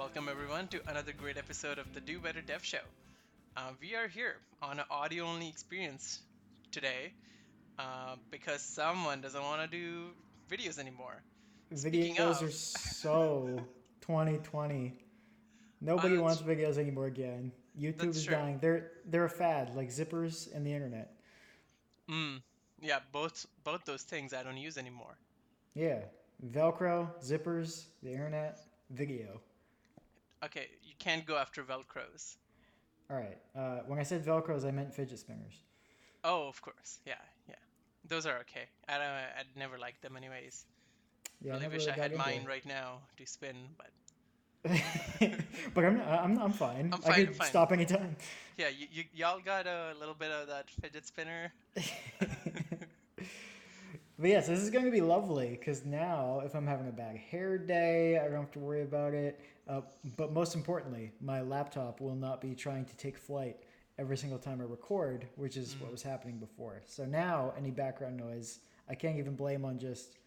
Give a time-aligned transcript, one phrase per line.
[0.00, 2.78] Welcome, everyone, to another great episode of the Do Better Dev Show.
[3.54, 6.20] Uh, we are here on an audio only experience
[6.72, 7.12] today
[7.78, 10.06] uh, because someone doesn't want to do
[10.50, 11.20] videos anymore.
[11.74, 13.60] Videos of- are so
[14.00, 14.94] 2020.
[15.82, 17.52] Nobody wants videos anymore again.
[17.78, 18.36] YouTube is true.
[18.36, 18.58] dying.
[18.58, 21.12] They're they're a fad, like zippers and the internet.
[22.08, 22.40] Mm,
[22.80, 25.18] yeah, both both those things I don't use anymore.
[25.74, 25.98] Yeah,
[26.42, 29.42] Velcro, zippers, the internet, video.
[30.44, 32.36] Okay, you can't go after Velcros.
[33.10, 33.38] All right.
[33.56, 35.64] Uh, when I said Velcros, I meant fidget spinners.
[36.24, 37.00] Oh, of course.
[37.06, 37.14] Yeah,
[37.48, 37.56] yeah.
[38.08, 38.66] Those are okay.
[38.88, 39.02] I don't.
[39.02, 40.66] I'd never liked them anyways.
[41.42, 43.90] Yeah, really never wish I had mine right now to spin, but
[45.74, 46.90] but I'm, I'm I'm fine.
[46.92, 47.48] I'm I fine, could fine.
[47.48, 48.16] stop anytime.
[48.58, 51.52] yeah, you, you y'all got a little bit of that fidget spinner.
[54.20, 57.16] But yes, this is going to be lovely because now if I'm having a bad
[57.16, 59.40] hair day, I don't have to worry about it.
[59.66, 59.80] Uh,
[60.18, 63.56] but most importantly, my laptop will not be trying to take flight
[63.98, 66.82] every single time I record, which is what was happening before.
[66.86, 68.58] So now any background noise,
[68.90, 70.18] I can't even blame on just,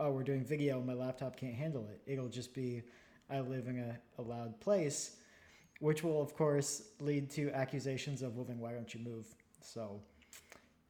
[0.00, 2.00] oh, we're doing video, my laptop can't handle it.
[2.10, 2.82] It'll just be,
[3.30, 5.14] I live in a, a loud place,
[5.78, 9.26] which will, of course, lead to accusations of, well, then why don't you move?
[9.60, 10.00] So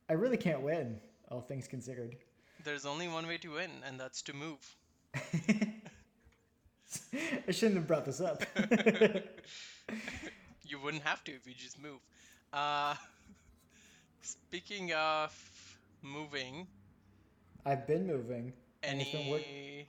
[0.08, 0.98] I really can't win,
[1.30, 2.16] all things considered.
[2.64, 4.58] There's only one way to win, and that's to move.
[7.48, 8.42] I shouldn't have brought this up.
[10.64, 11.98] You wouldn't have to if you just move.
[12.52, 12.94] Uh,
[14.20, 15.34] speaking of
[16.02, 16.66] moving,
[17.64, 18.52] I've been moving.
[18.82, 19.88] and it's been work- any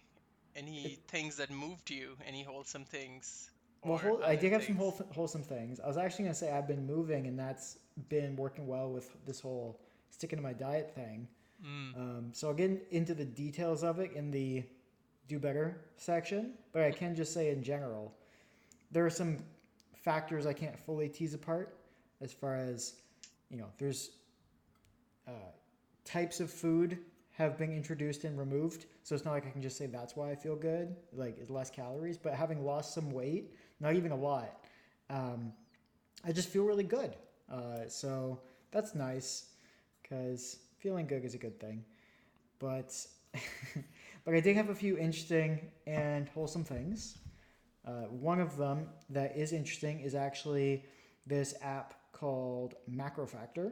[0.56, 2.16] any things that moved you?
[2.26, 3.50] Any wholesome things?
[3.84, 5.02] Well, whole, I did have some things?
[5.14, 5.82] wholesome things.
[5.82, 9.10] I was actually going to say I've been moving, and that's been working well with
[9.26, 11.28] this whole sticking to my diet thing.
[11.64, 14.64] Mm, Um, so I'll get into the details of it in the
[15.28, 18.14] do better section, but I can just say in general,
[18.92, 19.40] there are some
[19.96, 21.78] factors I can't fully tease apart
[22.22, 22.96] as far as,
[23.50, 24.12] you know, there's
[25.28, 25.32] uh,
[26.06, 26.98] types of food
[27.32, 28.86] have been introduced and removed.
[29.04, 31.50] So it's not like I can just say that's why I feel good, like it's
[31.50, 34.66] less calories, but having lost some weight, not even a lot,
[35.10, 35.54] um,
[36.26, 37.16] I just feel really good.
[37.52, 38.40] Uh, so
[38.72, 39.48] that's nice
[40.04, 41.84] because feeling good is a good thing.
[42.60, 42.96] But
[44.26, 47.18] but I did have a few interesting and wholesome things.
[47.86, 50.86] Uh, one of them that is interesting is actually
[51.26, 53.72] this app called MacroFactor.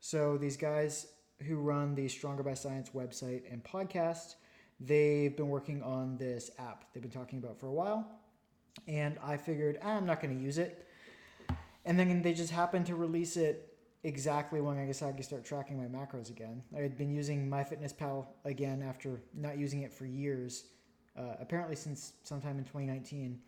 [0.00, 1.06] So these guys
[1.46, 4.34] who run the Stronger by Science website and podcast,
[4.80, 6.84] they've been working on this app.
[6.92, 8.06] They've been talking about for a while,
[8.86, 10.86] and I figured ah, I'm not going to use it.
[11.84, 13.71] And then they just happened to release it
[14.04, 16.62] exactly when I decided to start tracking my macros again.
[16.76, 20.64] I had been using MyFitnessPal again after not using it for years,
[21.16, 23.38] uh, apparently since sometime in 2019.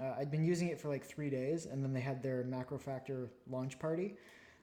[0.00, 3.28] Uh, I'd been using it for like three days, and then they had their MacroFactor
[3.48, 4.16] launch party.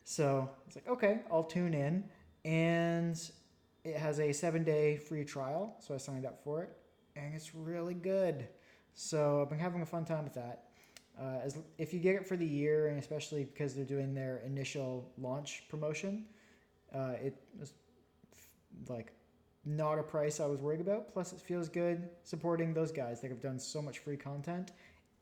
[0.04, 2.04] So it's like, okay, I'll tune in,
[2.44, 3.20] and
[3.84, 5.76] it has a seven day free trial.
[5.80, 6.76] So I signed up for it,
[7.16, 8.48] and it's really good.
[8.96, 10.69] So I've been having a fun time with that.
[11.20, 14.42] Uh, as if you get it for the year, and especially because they're doing their
[14.46, 16.24] initial launch promotion,
[16.96, 17.74] uh, it was
[18.88, 19.12] like
[19.66, 21.12] not a price I was worried about.
[21.12, 23.20] Plus, it feels good supporting those guys.
[23.20, 24.72] They have done so much free content,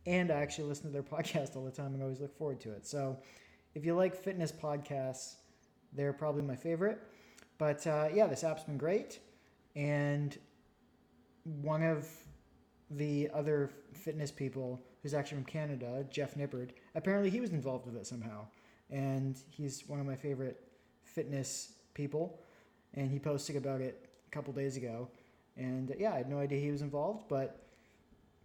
[0.06, 2.74] and I actually listen to their podcast all the time and always look forward to
[2.74, 2.86] it.
[2.86, 3.18] So,
[3.74, 5.38] if you like fitness podcasts,
[5.94, 7.00] they're probably my favorite.
[7.58, 9.20] But uh, yeah, this app's been great,
[9.76, 10.38] and
[11.44, 12.08] one of
[12.92, 17.96] the other fitness people who's actually from Canada, Jeff Nippard, apparently he was involved with
[17.96, 18.46] it somehow.
[18.90, 20.62] And he's one of my favorite
[21.04, 22.40] fitness people.
[22.94, 25.10] And he posted about it a couple days ago.
[25.56, 27.66] And yeah, I had no idea he was involved, but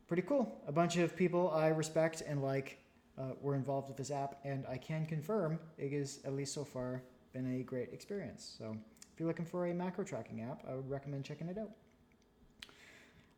[0.08, 0.60] pretty cool.
[0.66, 2.78] A bunch of people I respect and like
[3.18, 4.40] uh, were involved with this app.
[4.44, 8.54] And I can confirm it is, at least so far, been a great experience.
[8.58, 8.76] So
[9.12, 11.70] if you're looking for a macro tracking app, I would recommend checking it out.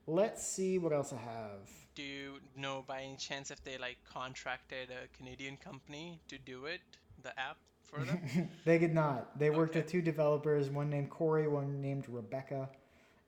[0.07, 1.71] Let's see what else I have.
[1.95, 6.65] Do you know by any chance if they like contracted a Canadian company to do
[6.67, 6.81] it,
[7.23, 8.19] the app for them?
[8.65, 9.39] they did not.
[9.39, 9.81] They worked Okay.
[9.81, 12.69] with two developers, one named Corey, one named Rebecca.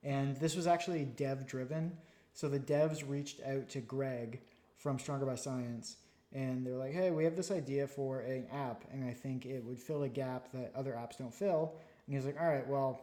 [0.03, 1.97] And this was actually dev driven.
[2.33, 4.41] So the devs reached out to Greg
[4.77, 5.97] from Stronger by Science
[6.33, 9.63] and they're like, hey, we have this idea for an app and I think it
[9.63, 11.73] would fill a gap that other apps don't fill.
[12.05, 13.01] And he's like, all right, well,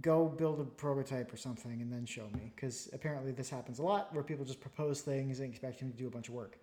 [0.00, 2.52] go build a prototype or something and then show me.
[2.54, 5.96] Because apparently this happens a lot where people just propose things and expect him to
[5.96, 6.58] do a bunch of work.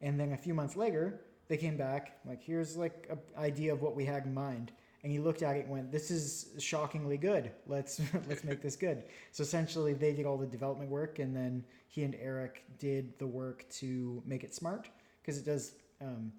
[0.00, 3.82] And then a few months later, they came back like, here's like an idea of
[3.82, 4.72] what we had in mind.
[5.02, 7.50] and he looked at it and went, "This is shockingly good.
[7.66, 11.62] Let's let's make this good." So essentially, they did all the development work, and then
[11.88, 14.88] he and Eric did the work to make it smart
[15.20, 16.32] because it does um,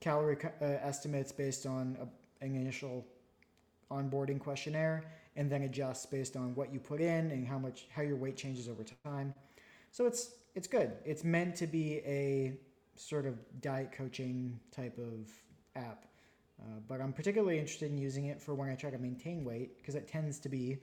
[0.00, 3.06] calorie uh, estimates based on a, an initial
[3.90, 5.04] onboarding questionnaire,
[5.36, 8.36] and then adjusts based on what you put in and how much how your weight
[8.36, 9.34] changes over time.
[9.90, 10.92] So it's it's good.
[11.04, 12.54] It's meant to be a
[12.96, 15.30] sort of diet coaching type of
[15.76, 16.06] app.
[16.60, 19.78] Uh, but I'm particularly interested in using it for when I try to maintain weight
[19.78, 20.78] because it tends to be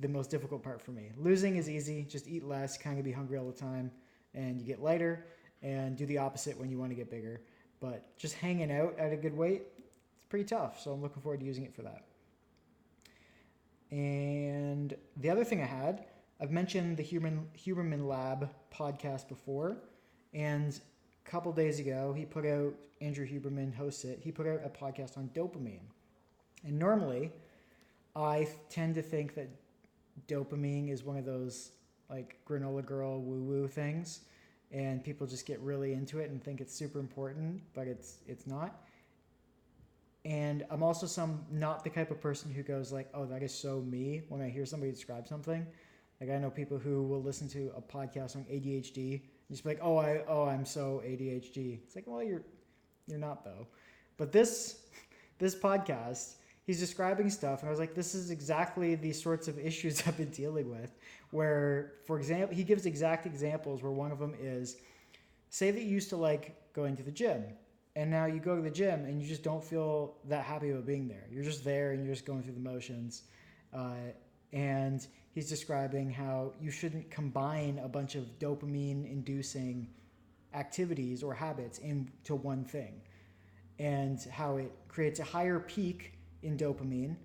[0.00, 1.10] the most difficult part for me.
[1.16, 3.90] Losing is easy, just eat less, kind of be hungry all the time,
[4.34, 5.26] and you get lighter,
[5.62, 7.40] and do the opposite when you want to get bigger.
[7.80, 9.62] But just hanging out at a good weight,
[10.16, 10.80] it's pretty tough.
[10.80, 12.04] So I'm looking forward to using it for that.
[13.90, 16.04] And the other thing I had,
[16.40, 19.78] I've mentioned the Human Huberman Lab podcast before,
[20.32, 20.80] and
[21.26, 24.20] a couple days ago he put out Andrew Huberman hosts it.
[24.22, 25.88] He put out a podcast on dopamine,
[26.64, 27.32] and normally
[28.14, 29.48] I tend to think that
[30.28, 31.72] dopamine is one of those
[32.08, 34.20] like granola girl woo woo things,
[34.70, 38.46] and people just get really into it and think it's super important, but it's it's
[38.46, 38.84] not
[40.24, 43.54] and I'm also some not the type of person who goes like, "Oh, that is
[43.54, 45.66] so me." When I hear somebody describe something,
[46.20, 49.70] like I know people who will listen to a podcast on ADHD and just be
[49.70, 52.42] like, "Oh, I oh I'm so ADHD." It's like, well, you're
[53.06, 53.66] you're not though.
[54.18, 54.80] But this
[55.38, 56.34] this podcast,
[56.64, 60.18] he's describing stuff, and I was like, this is exactly the sorts of issues I've
[60.18, 60.92] been dealing with.
[61.30, 64.76] Where, for example, he gives exact examples where one of them is,
[65.48, 67.44] say that you used to like going to the gym
[67.96, 70.86] and now you go to the gym and you just don't feel that happy about
[70.86, 71.26] being there.
[71.30, 73.22] You're just there and you're just going through the motions.
[73.74, 74.12] Uh,
[74.52, 79.88] and he's describing how you shouldn't combine a bunch of dopamine inducing
[80.54, 83.00] activities or habits into one thing,
[83.78, 87.16] and how it creates a higher peak in dopamine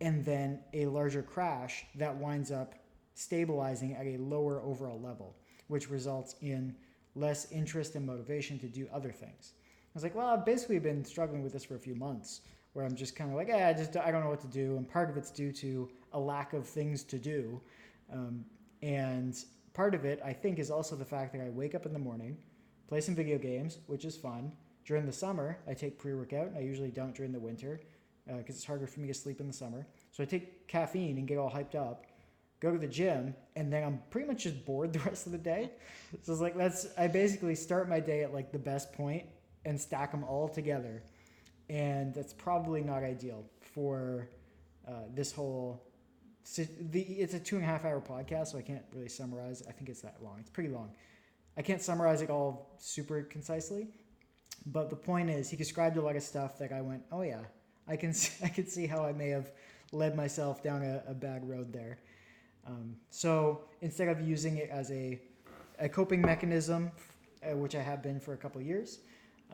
[0.00, 2.74] and then a larger crash that winds up
[3.14, 5.36] stabilizing at a lower overall level,
[5.66, 6.74] which results in
[7.14, 9.54] less interest and motivation to do other things.
[9.98, 12.42] I was like, well, I've basically been struggling with this for a few months,
[12.72, 14.76] where I'm just kind of like, yeah, I just I don't know what to do,
[14.76, 17.60] and part of it's due to a lack of things to do,
[18.12, 18.44] um,
[18.80, 19.36] and
[19.74, 21.98] part of it I think is also the fact that I wake up in the
[21.98, 22.36] morning,
[22.86, 24.52] play some video games, which is fun.
[24.84, 26.46] During the summer, I take pre-workout.
[26.46, 27.80] And I usually don't during the winter
[28.24, 29.84] because uh, it's harder for me to sleep in the summer.
[30.12, 32.06] So I take caffeine and get all hyped up
[32.60, 35.38] go to the gym, and then I'm pretty much just bored the rest of the
[35.38, 35.70] day.
[36.22, 39.26] So it's like that's I basically start my day at like the best point
[39.68, 41.02] and stack them all together,
[41.68, 44.30] and that's probably not ideal for
[44.88, 45.84] uh, this whole.
[46.90, 49.62] The, it's a two and a half hour podcast, so I can't really summarize.
[49.68, 50.38] I think it's that long.
[50.40, 50.90] It's pretty long.
[51.58, 53.88] I can't summarize it all super concisely,
[54.64, 57.42] but the point is, he described a lot of stuff that I went, oh yeah,
[57.86, 59.50] I can see, I can see how I may have
[59.92, 61.98] led myself down a, a bad road there.
[62.66, 65.20] Um, so instead of using it as a,
[65.78, 66.90] a coping mechanism,
[67.42, 69.00] uh, which I have been for a couple years,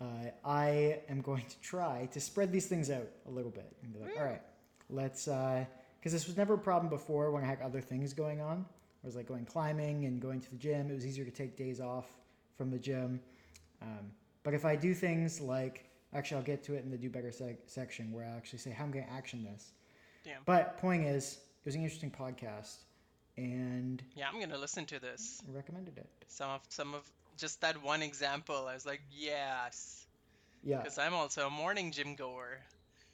[0.01, 3.93] uh, I am going to try to spread these things out a little bit and
[3.93, 4.43] be like, all right,
[4.91, 5.67] let's, because
[6.07, 8.65] uh, this was never a problem before when I had other things going on.
[9.03, 10.91] I was like going climbing and going to the gym.
[10.91, 12.07] It was easier to take days off
[12.57, 13.21] from the gym.
[13.83, 14.11] Um,
[14.43, 17.29] but if I do things like, actually, I'll get to it in the do better
[17.29, 19.73] seg- section where I actually say how I'm going to action this.
[20.25, 20.41] Damn.
[20.47, 22.77] But point is, it was an interesting podcast
[23.37, 25.43] and Yeah, I'm gonna listen to this.
[25.49, 26.09] Recommended it.
[26.29, 30.07] Some of some of just that one example, I was like, yes,
[30.63, 32.61] Yeah, because I'm also a morning gym goer,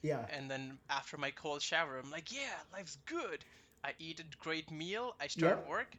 [0.01, 3.45] yeah, and then after my cold shower, I'm like, yeah, life's good.
[3.83, 5.67] I eat a great meal, I start Yep.
[5.67, 5.97] work,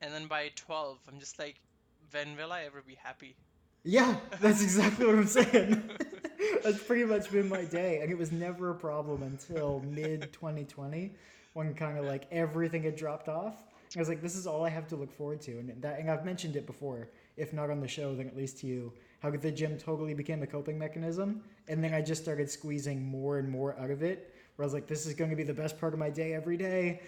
[0.00, 1.60] and then by 12, I'm just like,
[2.12, 3.36] when will I ever be happy?
[3.84, 4.16] yeah.
[4.40, 5.90] That's exactly what I'm saying.
[6.64, 11.12] that's pretty much been my day, and it was never a problem until mid 2020,
[11.54, 13.54] when kind of like everything had dropped off.
[13.94, 16.10] I was like, this is all I have to look forward to, and that, and
[16.10, 19.30] I've mentioned it before, if not on the show, then at least to you, how
[19.30, 23.48] the gym totally became a coping mechanism, and then I just started squeezing more and
[23.48, 24.34] more out of it.
[24.56, 26.34] Where I was like, this is going to be the best part of my day
[26.34, 27.00] every day,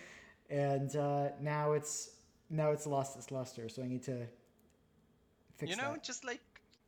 [0.48, 2.10] and uh, now it's
[2.50, 3.68] now it's lost its luster.
[3.68, 4.26] So I need to
[5.56, 5.76] fix it.
[5.76, 6.04] you know, that.
[6.04, 6.40] just like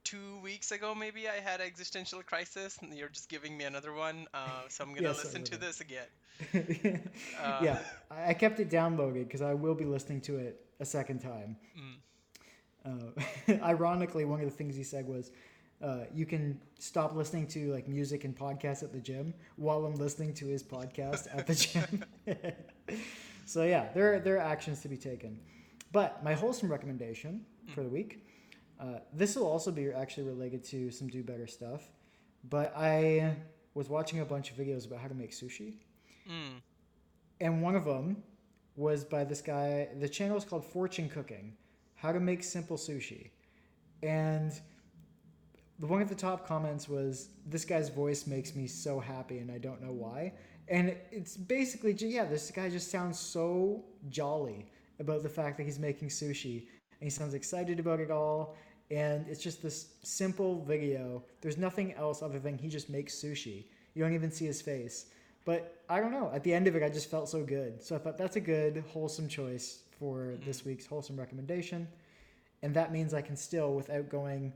[0.04, 3.92] two weeks ago, maybe I had an existential crisis, and you're just giving me another
[3.92, 4.28] one.
[4.32, 6.06] Uh, so I'm gonna Yes, listen to this again.
[7.42, 7.78] Uh, yeah,
[8.10, 11.56] I I kept it downloaded because I will be listening to it a second time.
[11.78, 11.96] Mm.
[12.86, 15.32] Uh, ironically, one of the things he said was,
[15.82, 19.96] uh, "You can stop listening to like music and podcasts at the gym while I'm
[19.96, 22.04] listening to his podcast at the gym."
[23.46, 25.38] so yeah, there are, there are actions to be taken.
[25.92, 28.24] But my wholesome recommendation for the week,
[28.80, 31.88] uh, this will also be actually related to some do better stuff.
[32.50, 33.34] But I
[33.74, 35.74] was watching a bunch of videos about how to make sushi,
[36.28, 36.60] Mm.
[37.40, 38.22] and one of them
[38.76, 39.88] was by this guy.
[40.00, 41.56] The channel is called Fortune Cooking,
[41.96, 43.30] how to make simple sushi,
[44.02, 44.52] and
[45.78, 49.50] the one of the top comments was, "This guy's voice makes me so happy, and
[49.50, 50.32] I don't know why."
[50.68, 54.66] And it's basically, yeah, this guy just sounds so jolly
[54.98, 56.66] about the fact that he's making sushi,
[57.00, 58.56] and he sounds excited about it all.
[58.90, 61.24] And it's just this simple video.
[61.40, 63.66] There's nothing else other than he just makes sushi.
[63.94, 65.06] You don't even see his face.
[65.44, 66.30] But I don't know.
[66.32, 67.82] At the end of it, I just felt so good.
[67.82, 71.88] So I thought that's a good, wholesome choice for this week's wholesome recommendation.
[72.62, 74.52] And that means I can still, without going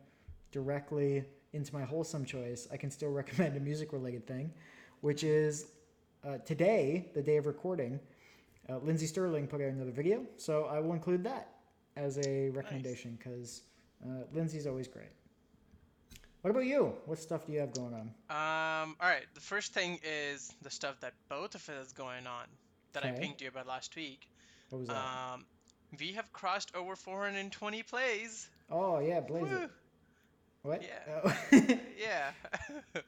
[0.53, 4.53] directly into my wholesome choice, I can still recommend a music related thing,
[5.01, 5.67] which is
[6.25, 7.99] uh, today, the day of recording,
[8.69, 10.25] uh, Lindsey Stirling put out another video.
[10.37, 11.49] So I will include that
[11.97, 13.63] as a recommendation because
[14.05, 15.09] uh, Lindsey's always great.
[16.43, 16.95] What about you?
[17.05, 18.01] What stuff do you have going on?
[18.31, 19.27] Um, all right.
[19.35, 22.47] The first thing is the stuff that both of us is going on
[22.93, 23.21] that I Okay.
[23.21, 24.27] pinged you about last week.
[24.71, 24.97] What was that?
[24.97, 25.45] Um,
[25.99, 28.49] we have crossed over 420 plays.
[28.71, 29.57] oh, yeah, Blaze Woo!
[29.65, 29.71] it.
[30.63, 30.83] What?
[30.83, 31.21] Yeah.
[31.25, 31.35] Oh.
[31.99, 32.31] Yeah.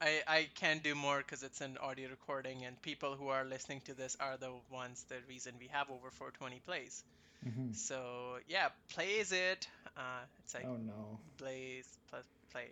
[0.00, 3.80] I I can't do more because it's an audio recording, and people who are listening
[3.86, 7.02] to this are the ones the reason we have over 420 plays.
[7.46, 7.74] Mhm.
[7.74, 9.66] So yeah, plays it.
[9.96, 11.18] Uh, it's like Oh, no.
[11.38, 12.68] blaze plus play.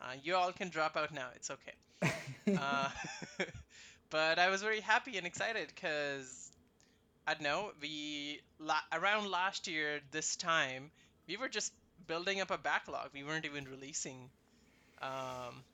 [0.00, 1.28] Uh, you all can drop out now.
[1.34, 1.74] It's okay.
[2.56, 2.88] uh,
[4.10, 6.49] but I was very happy and excited because
[7.30, 10.90] I don't know we la- around last year this time
[11.28, 11.72] we were just
[12.06, 13.10] building up a backlog.
[13.14, 14.30] We weren't even releasing,
[15.02, 15.64] um,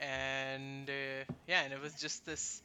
[0.00, 2.62] and uh, yeah, and it was just this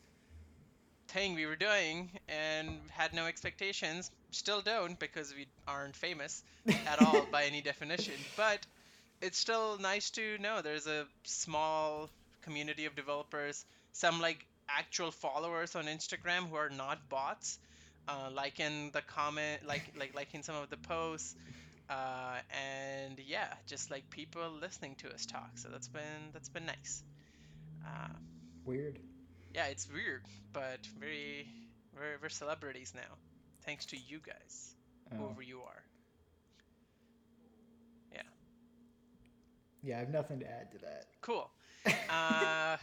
[1.09, 4.11] thing we were doing and had no expectations.
[4.31, 6.43] Still don't because we aren't famous
[6.85, 8.15] at all by any definition.
[8.35, 8.65] But
[9.21, 12.09] it's still nice to know there's a small
[12.43, 17.59] community of developers, some like actual followers on Instagram who are not bots,
[18.07, 21.35] uh, like in the comment, like like like in some of the posts,
[21.89, 25.51] uh, and yeah, just like people listening to us talk.
[25.57, 27.03] So that's been that's been nice.
[27.85, 28.09] Uh,
[28.65, 28.99] Weird.
[29.53, 31.47] yeah, it's weird, but very
[31.95, 33.17] we're, we're celebrities now,
[33.65, 34.75] thanks to you guys,
[35.11, 35.17] Oh.
[35.17, 35.83] whoever you are.
[38.11, 38.21] Yeah,
[39.83, 41.05] Yeah, I have nothing to add to that.
[41.21, 41.49] Cool.
[42.09, 42.77] Uh,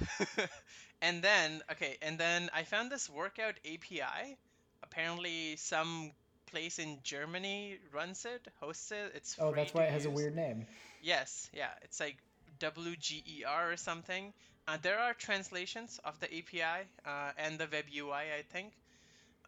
[1.03, 4.37] and then, okay, and then I found this workout API.
[4.83, 6.13] Apparently, some
[6.47, 9.13] place in Germany runs it, hosts it.
[9.15, 10.67] It's Oh, that's why it has a weird name.
[11.03, 12.17] Yes, yeah, it's like
[12.61, 14.33] WGER or something.
[14.69, 18.73] Uh, there are translations of the API uh, and the web UI, I think.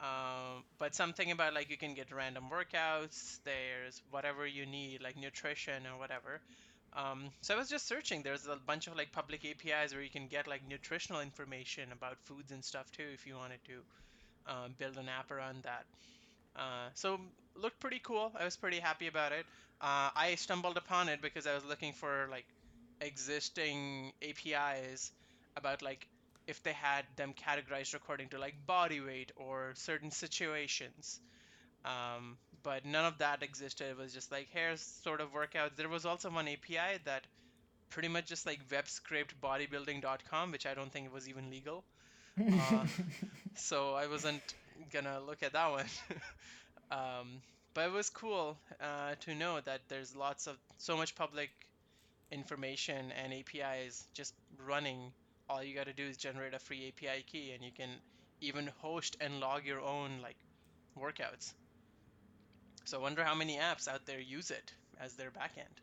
[0.00, 3.38] Um, but something about like you can get random workouts.
[3.44, 6.40] There's whatever you need, like nutrition or whatever.
[6.94, 8.22] Um, so I was just searching.
[8.22, 12.18] There's a bunch of like public APIs where you can get like nutritional information about
[12.24, 13.82] foods and stuff too, if you wanted to
[14.46, 15.84] um, build an app around that.
[16.56, 17.20] Uh, so
[17.56, 18.32] looked pretty cool.
[18.38, 19.46] I was pretty happy about it.
[19.80, 22.46] Uh, I stumbled upon it because I was looking for like
[23.00, 25.12] existing APIs
[25.56, 26.06] about like
[26.46, 31.20] if they had them categorized according to like body weight or certain situations.
[31.84, 33.88] Um, but none of that existed.
[33.90, 35.76] It was just like here's sort of workouts.
[35.76, 37.26] There was also one API that
[37.90, 41.84] pretty much just like web scraped bodybuilding.com, which I don't think was even legal.
[42.40, 42.86] Uh,
[43.56, 44.42] so I wasn't
[44.92, 45.86] gonna look at that one.
[46.90, 47.40] um,
[47.74, 51.50] but it was cool uh, to know that there's lots of so much public
[52.30, 54.34] information and APIs just
[54.66, 55.12] running.
[55.48, 57.90] All you got to do is generate a free API key, and you can
[58.40, 60.36] even host and log your own like
[60.98, 61.52] workouts.
[62.84, 65.82] So I wonder how many apps out there use it as their backend.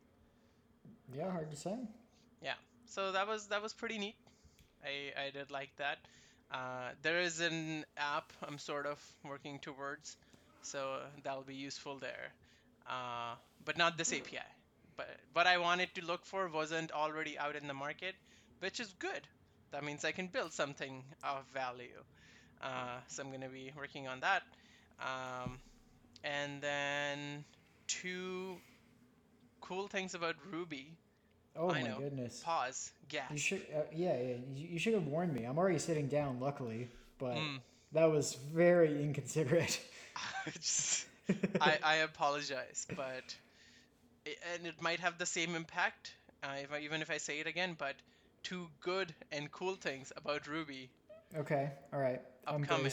[1.13, 1.77] yeah, hard to say.
[2.41, 2.53] Yeah.
[2.85, 4.15] So that was that was pretty neat.
[4.83, 5.99] I I did like that.
[6.51, 10.17] Uh, there is an app I'm sort of working towards,
[10.61, 12.33] so that'll be useful there.
[12.87, 14.39] Uh, but not this API.
[14.97, 18.15] But what I wanted to look for wasn't already out in the market,
[18.59, 19.27] which is good.
[19.71, 22.03] That means I can build something of value.
[22.61, 24.43] Uh, so I'm gonna be working on that.
[24.99, 25.59] Um,
[26.23, 27.45] and then
[27.87, 28.57] two
[29.61, 30.97] cool things about Ruby.
[31.55, 31.97] Oh I my know.
[31.99, 32.41] goodness.
[32.43, 32.91] Pause.
[33.09, 33.31] Gas.
[33.31, 34.35] You should, uh, yeah, yeah.
[34.55, 35.43] You, you should have warned me.
[35.43, 36.87] I'm already sitting down, luckily,
[37.19, 37.59] but Mm.
[37.91, 39.79] that was very inconsiderate.
[40.53, 41.05] Just-
[41.61, 43.35] I, I apologize, but
[44.25, 47.39] it, and it might have the same impact uh, if I, even if I say
[47.39, 47.75] it again.
[47.77, 47.95] But
[48.43, 50.89] two good and cool things about Ruby.
[51.37, 52.21] okay, all right.
[52.47, 52.91] I'm Upcoming.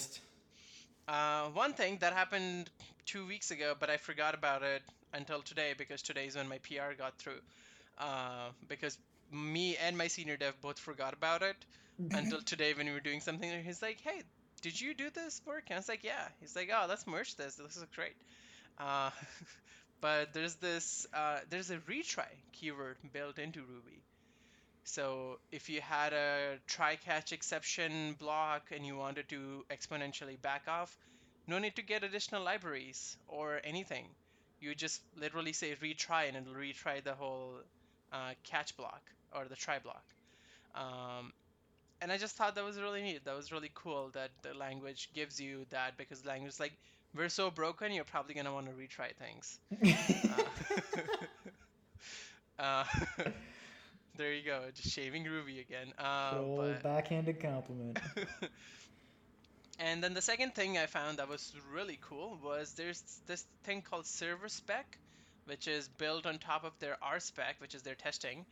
[1.09, 2.69] Uh, one thing that happened
[3.07, 4.83] two weeks ago, but I forgot about it
[5.15, 7.41] until today because today is when my PR got through.
[7.99, 8.99] Uh, because
[9.33, 11.57] me and my senior dev both forgot about it
[12.13, 13.51] until today when we were doing something.
[13.51, 14.23] And he's like, "Hey,
[14.63, 17.37] did you do this work?" And I was like, "Yeah." He's like, "Oh, let's merge
[17.37, 17.57] this.
[17.57, 18.17] This is great."
[18.79, 19.11] Uh,
[20.01, 24.05] but there's this uh, there's a retry keyword built into Ruby.
[24.85, 30.67] So if you had a try catch exception block and you wanted to exponentially back
[30.69, 30.97] off,
[31.47, 34.07] no need to get additional libraries or anything.
[34.61, 37.61] You just literally say retry and it'll retry the whole
[38.13, 39.03] uh, catch block
[39.35, 40.05] or the try block.
[40.75, 41.33] Um,
[42.01, 43.25] and I just thought that was really neat.
[43.25, 46.73] That was really cool that the language gives you that because language is like,
[47.15, 49.59] we're so broken, you're probably going to want to retry things.
[52.59, 52.85] uh, uh,
[54.17, 55.93] there you go, just shaving Ruby again.
[55.99, 57.99] Uh, old but- backhanded compliment.
[59.81, 63.83] and then the second thing I found that was really cool was there's this thing
[63.83, 64.85] called Serverspec,
[65.49, 68.45] which is built on top of their RSpec, which is their testing.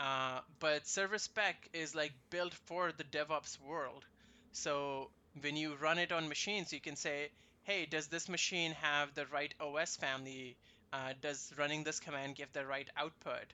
[0.00, 4.04] Uh, but Serverspec is like built for the DevOps world.
[4.52, 7.30] So when you run it on machines, you can say,
[7.64, 10.56] hey, does this machine have the right OS family?
[10.92, 13.52] Uh, does running this command give the right output?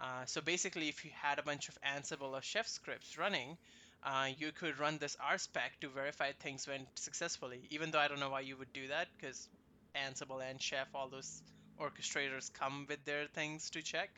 [0.00, 3.56] Uh, so basically, if you had a bunch of Ansible or Chef scripts running,
[4.02, 7.60] uh, you could run this RSpec to verify things went successfully.
[7.70, 9.48] Even though I don't know why you would do that, because
[9.94, 11.42] Ansible and Chef, all those
[11.80, 14.10] orchestrators come with their things to check.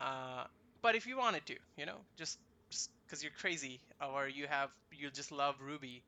[0.00, 0.44] Uh,
[0.82, 2.38] but if you wanted to, you know, just
[3.06, 6.02] because you're crazy or you have you just love Ruby,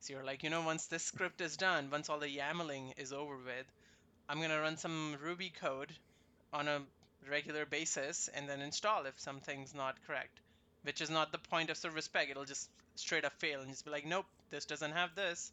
[0.00, 3.12] so you're like, you know, once this script is done, once all the YAMLing is
[3.12, 3.66] over with,
[4.28, 5.92] I'm gonna run some Ruby code
[6.52, 6.80] on a
[7.30, 10.40] regular basis and then install if something's not correct,
[10.82, 12.30] which is not the point of service spec.
[12.30, 15.52] It'll just straight up fail and just be like, nope, this doesn't have this,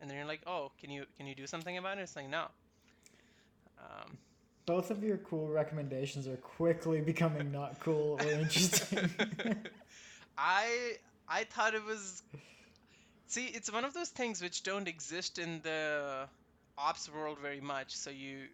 [0.00, 2.02] and then you're like, oh, can you can you do something about it?
[2.02, 2.46] It's like no.
[3.80, 4.18] Um,
[4.66, 9.10] Both of your cool recommendations are quickly becoming not cool or interesting.
[10.38, 10.96] I
[11.28, 12.22] I thought it was.
[13.26, 16.28] See, it's one of those things which don't exist in the
[16.76, 17.96] ops world very much.
[17.96, 18.48] So you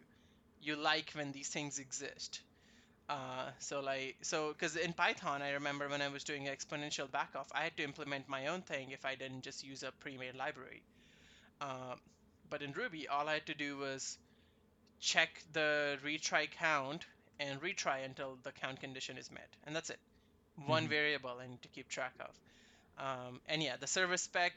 [0.61, 2.41] you like when these things exist.
[3.09, 7.47] Uh, so like so because in Python, I remember when I was doing exponential backoff,
[7.53, 10.83] I had to implement my own thing if I didn't just use a pre-made library.
[11.61, 11.95] Uh,
[12.51, 14.19] but in Ruby, all I had to do was
[15.01, 17.05] check the retry count
[17.39, 20.01] and retry until the count condition is met, and that's it.
[20.67, 20.91] One Mhm.
[20.91, 22.41] variable and to keep track of.
[22.99, 24.53] Um, and yeah, the service spec,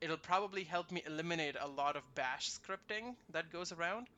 [0.00, 4.08] it'll probably help me eliminate a lot of bash scripting that goes around.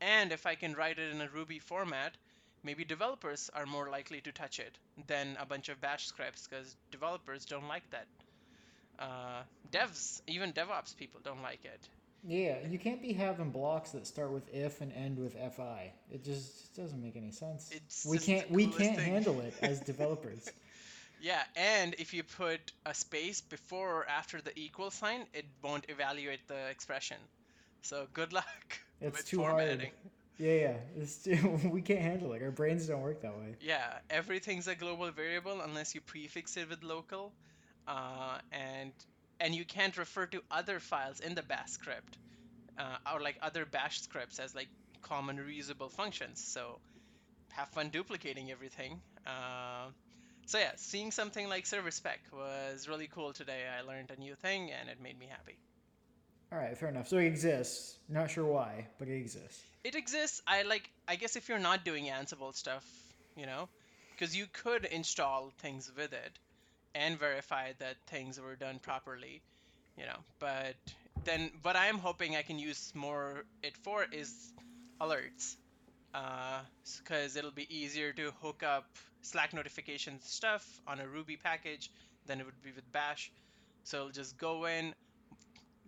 [0.00, 2.16] And if I can write it in a Ruby format,
[2.62, 6.76] maybe developers are more likely to touch it than a bunch of bash scripts because
[6.90, 8.06] developers don't like that.
[8.98, 11.88] Uh, devs, even DevOps people don't like it.
[12.26, 15.92] Yeah, you can't be having blocks that start with if and end with fi.
[16.12, 17.70] It just doesn't make any sense.
[17.72, 19.12] It's we can't we can't thing.
[19.12, 20.50] handle it as developers.
[21.20, 25.84] Yeah, and if you put a space before or after the equal sign, it won't
[25.88, 27.18] evaluate the expression.
[27.82, 29.78] So good luck It's too formatting.
[29.80, 29.90] hard.
[30.38, 30.76] Yeah, yeah.
[30.98, 32.42] It's too, we can't handle it.
[32.42, 33.54] Our brains don't work that way.
[33.60, 37.32] Yeah, everything's a global variable unless you prefix it with local,
[37.86, 38.92] uh, and
[39.40, 42.18] and you can't refer to other files in the bash script,
[42.78, 44.68] uh, or like other bash scripts as like
[45.02, 46.44] common reusable functions.
[46.44, 46.78] So
[47.52, 49.00] have fun duplicating everything.
[49.26, 49.88] Uh,
[50.46, 53.62] so yeah, seeing something like Serverspec was really cool today.
[53.78, 55.56] I learned a new thing and it made me happy.
[56.52, 57.08] All right, fair enough.
[57.08, 57.96] So it exists.
[58.08, 59.62] Not sure why, but it exists.
[59.84, 60.42] It exists.
[60.46, 60.90] I like.
[61.06, 62.84] I guess if you're not doing Ansible stuff,
[63.36, 63.68] you know,
[64.10, 66.38] because you could install things with it
[66.94, 69.42] and verify that things were done properly,
[69.96, 70.18] you know.
[70.38, 70.76] But
[71.24, 74.32] then, what I'm hoping I can use more it for is
[75.00, 75.56] alerts,
[76.14, 76.60] uh,
[76.98, 78.86] because it'll be easier to hook up
[79.22, 81.90] Slack notification stuff on a Ruby package
[82.26, 83.30] than it would be with Bash.
[83.84, 84.94] So it'll just go in,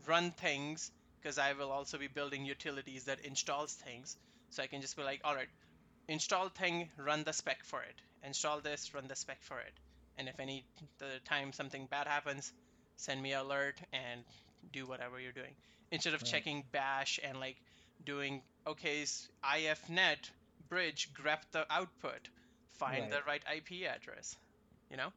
[0.06, 4.16] run things, because I will also be building utilities that installs things.
[4.50, 5.48] So I can just be like, all right,
[6.08, 7.94] install thing, run the spec for it.
[8.24, 9.72] Install this, run the spec for it.
[10.18, 10.64] And if any
[10.98, 12.52] the time something bad happens,
[12.96, 14.24] send me an alert and
[14.72, 15.54] do whatever you're doing.
[15.90, 16.30] Instead of Right.
[16.30, 17.56] checking bash and like
[18.04, 20.30] doing okay, s- ifnet
[20.68, 22.28] bridge grep the output,
[22.74, 24.36] find the right IP address.
[24.90, 25.12] You know?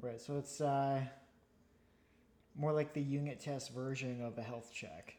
[0.00, 0.20] Right.
[0.20, 1.00] So it's uh,
[2.54, 5.16] more like the unit test version of a health check.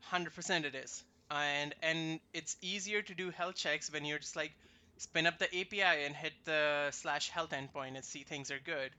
[0.00, 4.36] Hundred percent, it is, and and it's easier to do health checks when you're just
[4.36, 4.52] like
[4.98, 8.90] spin up the API and hit the slash health endpoint and see things are good.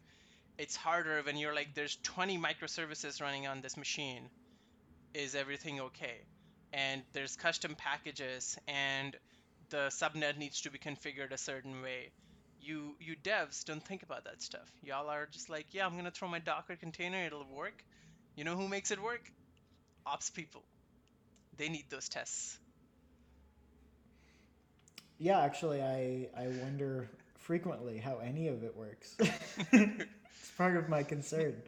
[0.57, 4.29] It's harder when you're like, there's 20 microservices running on this machine.
[5.13, 6.21] Is everything okay?
[6.73, 9.15] And there's custom packages, and
[9.69, 12.11] the subnet needs to be configured a certain way.
[12.61, 14.69] You you devs don't think about that stuff.
[14.83, 17.83] Y'all are just like, yeah, I'm gonna throw my Docker container, it'll work.
[18.35, 19.31] You know who makes it work?
[20.05, 20.63] Ops people.
[21.57, 22.59] They need those tests.
[25.19, 29.15] Yeah, actually, I I wonder frequently how any of it works.
[29.19, 31.61] it's part of my concern,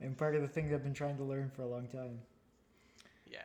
[0.00, 2.20] and part of the things I've been trying to learn for a long time.
[3.26, 3.38] Yeah.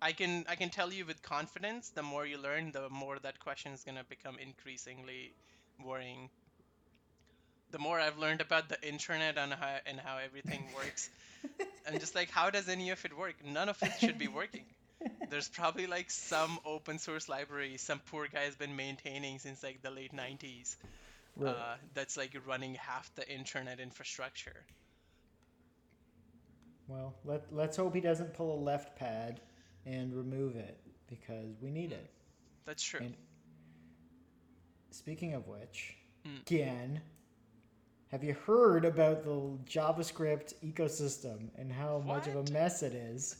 [0.00, 3.38] I can I can tell you with confidence, the more you learn, the more that
[3.38, 5.34] question is gonna become increasingly
[5.84, 6.30] worrying.
[7.70, 11.10] The more I've learned about the internet and how and how everything works,
[11.86, 13.34] I'm just like, how does any of it work?
[13.44, 14.64] None of it should be working.
[15.30, 19.82] There's probably like some open source library some poor guy has been maintaining since like
[19.82, 20.76] the late 90s.
[21.36, 21.54] Right.
[21.54, 24.64] Uh, that's like running half the internet infrastructure.
[26.88, 29.40] Well, let let's hope he doesn't pull a left pad
[29.86, 32.10] and remove it because we need it.
[32.66, 33.00] That's true.
[33.00, 33.14] And
[34.90, 36.40] speaking of which, Mm.
[36.42, 37.02] again,
[38.12, 43.36] have you heard about the JavaScript ecosystem and how much of a mess it is?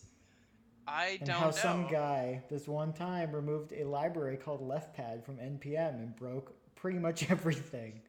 [0.86, 1.50] I And don't how know.
[1.52, 6.98] some guy this one time removed a library called leftpad from npm and broke pretty
[6.98, 8.00] much everything.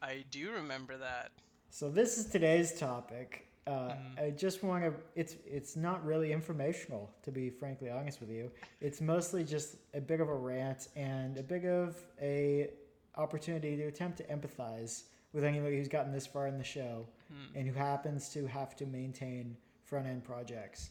[0.00, 1.30] I do remember that.
[1.70, 3.44] So this is today's topic.
[3.66, 4.18] Uh, Mhm.
[4.26, 4.94] I just want to.
[5.14, 8.50] It's it's not really informational, to be frankly honest with you.
[8.80, 12.70] It's mostly just a bit of a rant and a bit of a
[13.16, 15.02] opportunity to attempt to empathize
[15.34, 17.56] with anybody who's gotten this far in the show Hmm.
[17.58, 20.88] and who happens to have to maintain front end projects,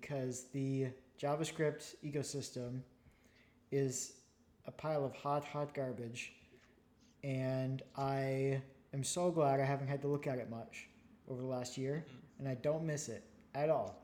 [0.00, 0.88] because the
[1.22, 2.80] JavaScript ecosystem
[3.70, 4.14] is
[4.66, 6.32] a pile of hot hot garbage,
[7.22, 8.60] and I
[8.92, 10.88] am so glad I haven't had to look at it much
[11.30, 12.40] over the last year, mm.
[12.40, 14.02] and I don't miss it at all.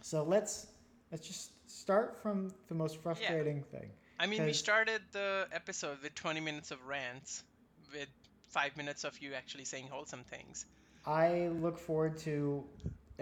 [0.00, 0.68] So let's
[1.10, 3.90] let's just start from the most frustrating thing.
[4.18, 7.44] I mean, we started the episode with 20 minutes of rants,
[7.92, 8.08] with
[8.48, 10.66] five minutes of you actually saying wholesome things.
[11.04, 12.64] I look forward to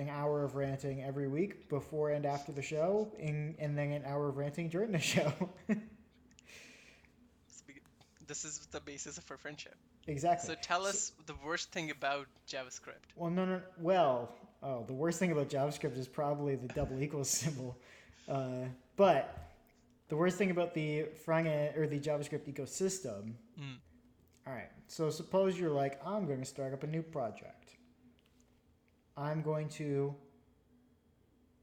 [0.01, 4.03] an hour of ranting every week before and after the show, and, and then an
[4.05, 5.33] hour of ranting during the show.
[8.27, 9.75] This is the basis of our friendship.
[10.07, 10.49] exactly.
[10.49, 13.11] So tell us the worst thing about JavaScript.
[13.17, 13.61] Well, no, no.
[13.79, 17.77] Well, oh, the worst thing about JavaScript is probably the double equals symbol.
[18.29, 19.51] Uh, but
[20.09, 23.33] the worst thing about the front end or the JavaScript ecosystem.
[23.59, 23.79] Mm.
[24.47, 24.71] All right.
[24.87, 27.77] So suppose you're like, I'm going to start up a new project.
[29.17, 30.15] I'm going to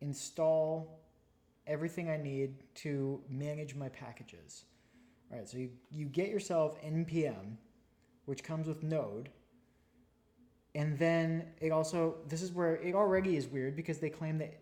[0.01, 0.99] install
[1.65, 4.65] everything I need to manage my packages.
[5.31, 5.47] All right.
[5.47, 7.57] So you, you get yourself npm,
[8.25, 9.29] which comes with Node.
[10.75, 14.59] And then it also, this is where it already is weird because they claim that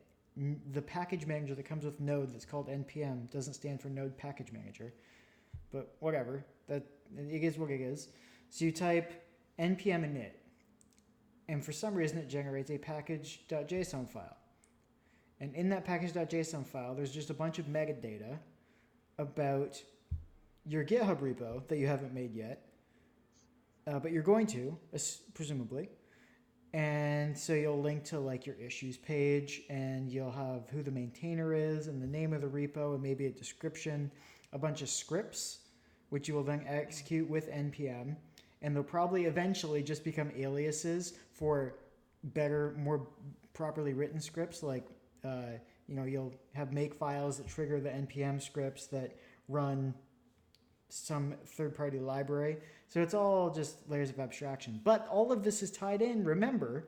[0.74, 4.52] the package manager that comes with Node that's called npm doesn't stand for Node Package
[4.52, 4.94] Manager.
[5.72, 6.84] But whatever, that
[7.18, 8.10] it is what it is.
[8.50, 9.26] So you type
[9.60, 10.32] npm init,
[11.48, 14.38] and for some reason it generates a package.json file.
[15.40, 18.40] And in that package.json file, there's just a bunch of metadata
[19.18, 19.82] about
[20.66, 22.66] your GitHub repo that you haven't made yet,
[23.88, 24.78] uh, but you're going to,
[25.34, 25.90] presumably.
[26.74, 31.54] And so you'll link to like your issues page, and you'll have who the maintainer
[31.54, 34.12] is, and the name of the repo, and maybe a description,
[34.52, 35.60] a bunch of scripts,
[36.10, 38.16] which you will then execute with npm,
[38.66, 41.76] and they'll probably eventually just become aliases for
[42.24, 43.08] better, more
[43.54, 44.64] properly written scripts.
[44.64, 44.88] Like,
[45.24, 49.16] uh, you know, you'll have make files that trigger the npm scripts that
[49.50, 49.94] run
[50.90, 52.58] some third-party library.
[52.88, 54.82] So it's all just layers of abstraction.
[54.84, 56.88] But all of this is tied in, remember,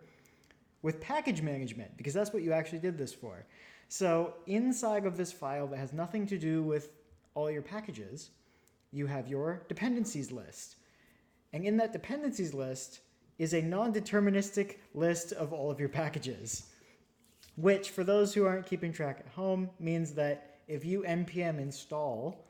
[0.81, 3.45] with package management, because that's what you actually did this for.
[3.87, 6.89] So inside of this file that has nothing to do with
[7.35, 8.31] all your packages,
[8.91, 10.76] you have your dependencies list.
[11.57, 12.99] And in that dependencies list
[13.39, 16.67] is a non-deterministic list of all of your packages.
[17.55, 22.45] Which, for those who aren't keeping track at home, means that if you npm install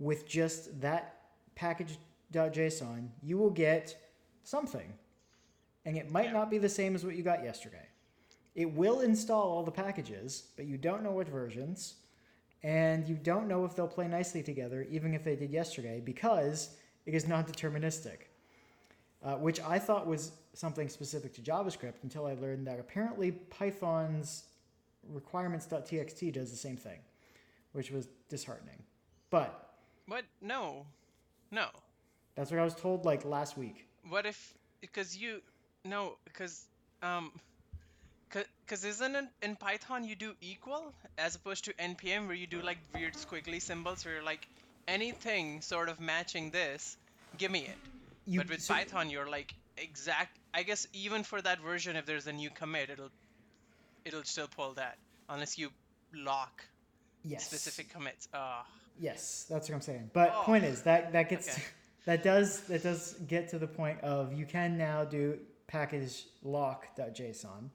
[0.00, 1.20] with just that
[1.54, 3.96] package.json, you will get
[4.42, 4.92] something.
[5.84, 7.86] And it might not be the same as what you got yesterday.
[8.56, 11.94] It will install all the packages, but you don't know what versions,
[12.64, 16.70] and you don't know if they'll play nicely together, even if they did yesterday, because
[17.06, 18.18] it is non deterministic.
[19.24, 24.44] Uh, which I thought was something specific to JavaScript until I learned that apparently Python's
[25.12, 26.98] requirements.txt does the same thing,
[27.72, 28.82] which was disheartening.
[29.30, 29.70] But
[30.06, 30.24] What?
[30.40, 30.86] No.
[31.50, 31.66] No.
[32.34, 33.86] that's what I was told like last week.
[34.08, 35.40] What if because you
[35.84, 36.66] no because
[37.02, 37.32] um
[38.30, 42.60] Because isn't it in Python you do equal as opposed to npm where you do
[42.60, 44.46] like weird squiggly symbols where you're like
[44.88, 46.96] anything sort of matching this,
[47.38, 47.76] give me it.
[48.26, 50.38] You- but with so- Python you're like exact.
[50.54, 53.10] I guess even for that version, if there's a new commit, it'll
[54.04, 55.70] it'll still pull that unless you
[56.14, 56.64] lock
[57.24, 57.44] yes.
[57.46, 58.28] specific commits.
[58.32, 58.64] Ah,
[58.98, 60.10] Yes, that's what I'm saying.
[60.14, 60.42] But Oh.
[60.44, 61.62] point is that that gets Okay.
[62.06, 67.68] that does that does get to the point of you can now do package lock.json.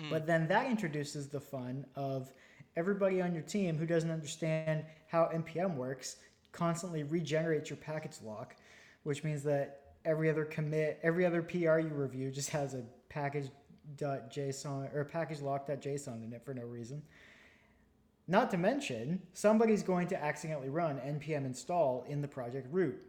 [0.00, 0.10] Hmm.
[0.10, 2.32] But then that introduces the fun of
[2.76, 6.16] everybody on your team who doesn't understand how npm works
[6.52, 8.56] constantly regenerates your package lock,
[9.02, 14.94] which means that every other commit, every other PR you review just has a package.json
[14.94, 17.02] or package lock.json in it for no reason.
[18.26, 23.00] Not to mention, somebody's going to accidentally run npm install in the project root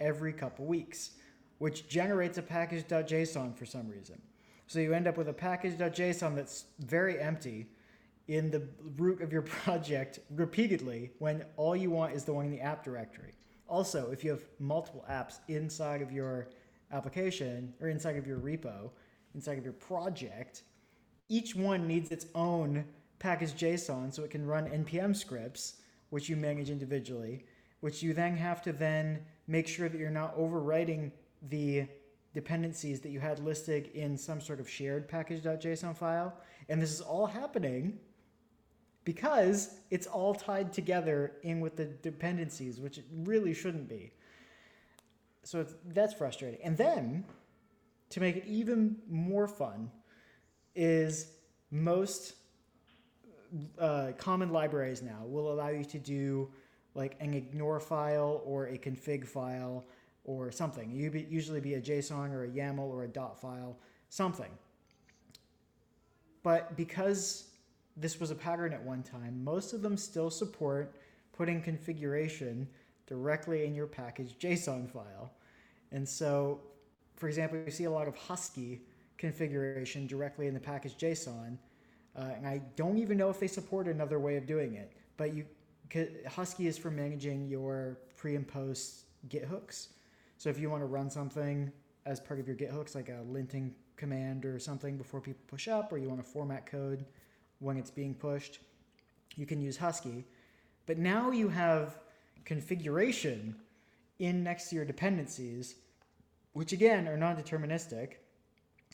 [0.00, 1.12] every couple weeks,
[1.58, 4.20] which generates a package.json for some reason.
[4.66, 7.68] So you end up with a package.json that's very empty
[8.28, 8.62] in the
[8.96, 12.84] root of your project repeatedly when all you want is the one in the app
[12.84, 13.34] directory.
[13.68, 16.48] Also, if you have multiple apps inside of your
[16.92, 18.90] application or inside of your repo,
[19.34, 20.62] inside of your project,
[21.28, 22.84] each one needs its own
[23.18, 25.74] package JSON so it can run npm scripts,
[26.10, 27.44] which you manage individually,
[27.80, 31.10] which you then have to then make sure that you're not overwriting
[31.48, 31.86] the
[32.34, 36.34] dependencies that you had listed in some sort of shared package.json file.
[36.68, 37.98] And this is all happening
[39.06, 44.12] because it's all tied together in with the dependencies, which it really shouldn't be.
[45.44, 46.58] So that's frustrating.
[46.64, 47.24] And then,
[48.10, 49.92] to make it even more fun,
[50.74, 51.28] is
[51.70, 52.34] most
[53.78, 56.50] uh, common libraries now will allow you to do
[56.94, 59.84] like an ignore file or a config file
[60.24, 60.90] or something.
[60.90, 64.50] You usually be a JSON or a YAML or a dot file, something.
[66.42, 67.50] But because
[67.96, 70.94] this was a pattern at one time, most of them still support
[71.32, 72.68] putting configuration
[73.06, 75.30] directly in your package JSON file.
[75.92, 76.60] And so,
[77.16, 78.82] for example, you see a lot of Husky
[79.16, 81.56] configuration directly in the package JSON.
[82.16, 84.92] Uh, and I don't even know if they support another way of doing it.
[85.16, 85.44] But you,
[86.28, 89.88] Husky is for managing your pre and post Git hooks.
[90.38, 91.72] So if you want to run something
[92.04, 95.68] as part of your Git hooks, like a linting command or something before people push
[95.68, 97.04] up, or you want to format code
[97.58, 98.60] when it's being pushed,
[99.36, 100.24] you can use Husky.
[100.86, 101.98] But now you have
[102.44, 103.56] configuration
[104.18, 105.76] in next to your dependencies,
[106.52, 108.14] which again are non-deterministic.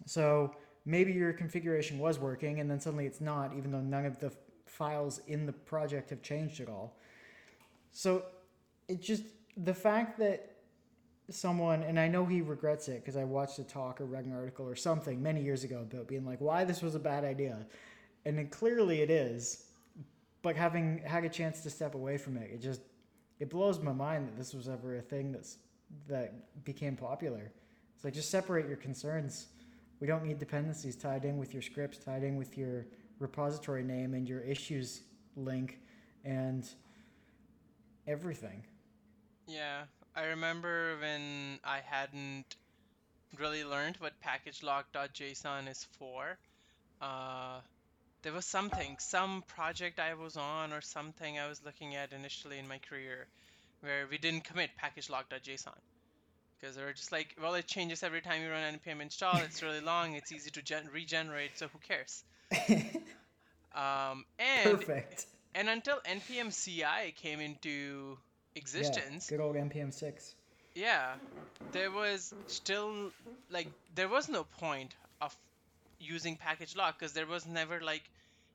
[0.06, 4.18] So maybe your configuration was working and then suddenly it's not, even though none of
[4.18, 4.32] the
[4.66, 6.96] files in the project have changed at all.
[7.92, 8.24] So
[8.88, 9.24] it just,
[9.56, 10.52] the fact that
[11.30, 14.32] someone, and I know he regrets it because I watched a talk or read an
[14.32, 17.58] article or something many years ago about being like, why this was a bad idea.
[18.24, 19.64] And then clearly it is.
[20.42, 22.80] But having had a chance to step away from it, it just,
[23.38, 25.58] it blows my mind that this was ever a thing that's,
[26.08, 27.52] that became popular.
[27.94, 29.46] It's like, just separate your concerns.
[30.00, 32.86] We don't need dependencies tied in with your scripts, tied in with your
[33.20, 35.02] repository name and your issues
[35.36, 35.78] link
[36.24, 36.68] and
[38.06, 38.64] everything.
[39.46, 39.84] yeah.
[40.14, 42.56] I remember when I hadn't
[43.38, 46.36] really learned what packagelock.json is for.
[47.00, 47.60] Uh,
[48.22, 52.58] there was something, some project I was on or something I was looking at initially
[52.58, 53.26] in my career
[53.80, 55.72] where we didn't commit packagelock.json.
[56.60, 59.40] Because they were just like, well, it changes every time you run npm install.
[59.42, 60.14] It's really long.
[60.14, 62.24] It's easy to gen- regenerate, so who cares?
[63.74, 65.26] Um, and Perfect.
[65.54, 68.18] and until npm CI came into
[68.54, 70.34] existence, Yeah, good old npm six.
[70.74, 71.14] yeah,
[71.72, 73.10] there was still
[73.50, 75.34] like there was no point of
[76.02, 78.02] using package lock because there was never like,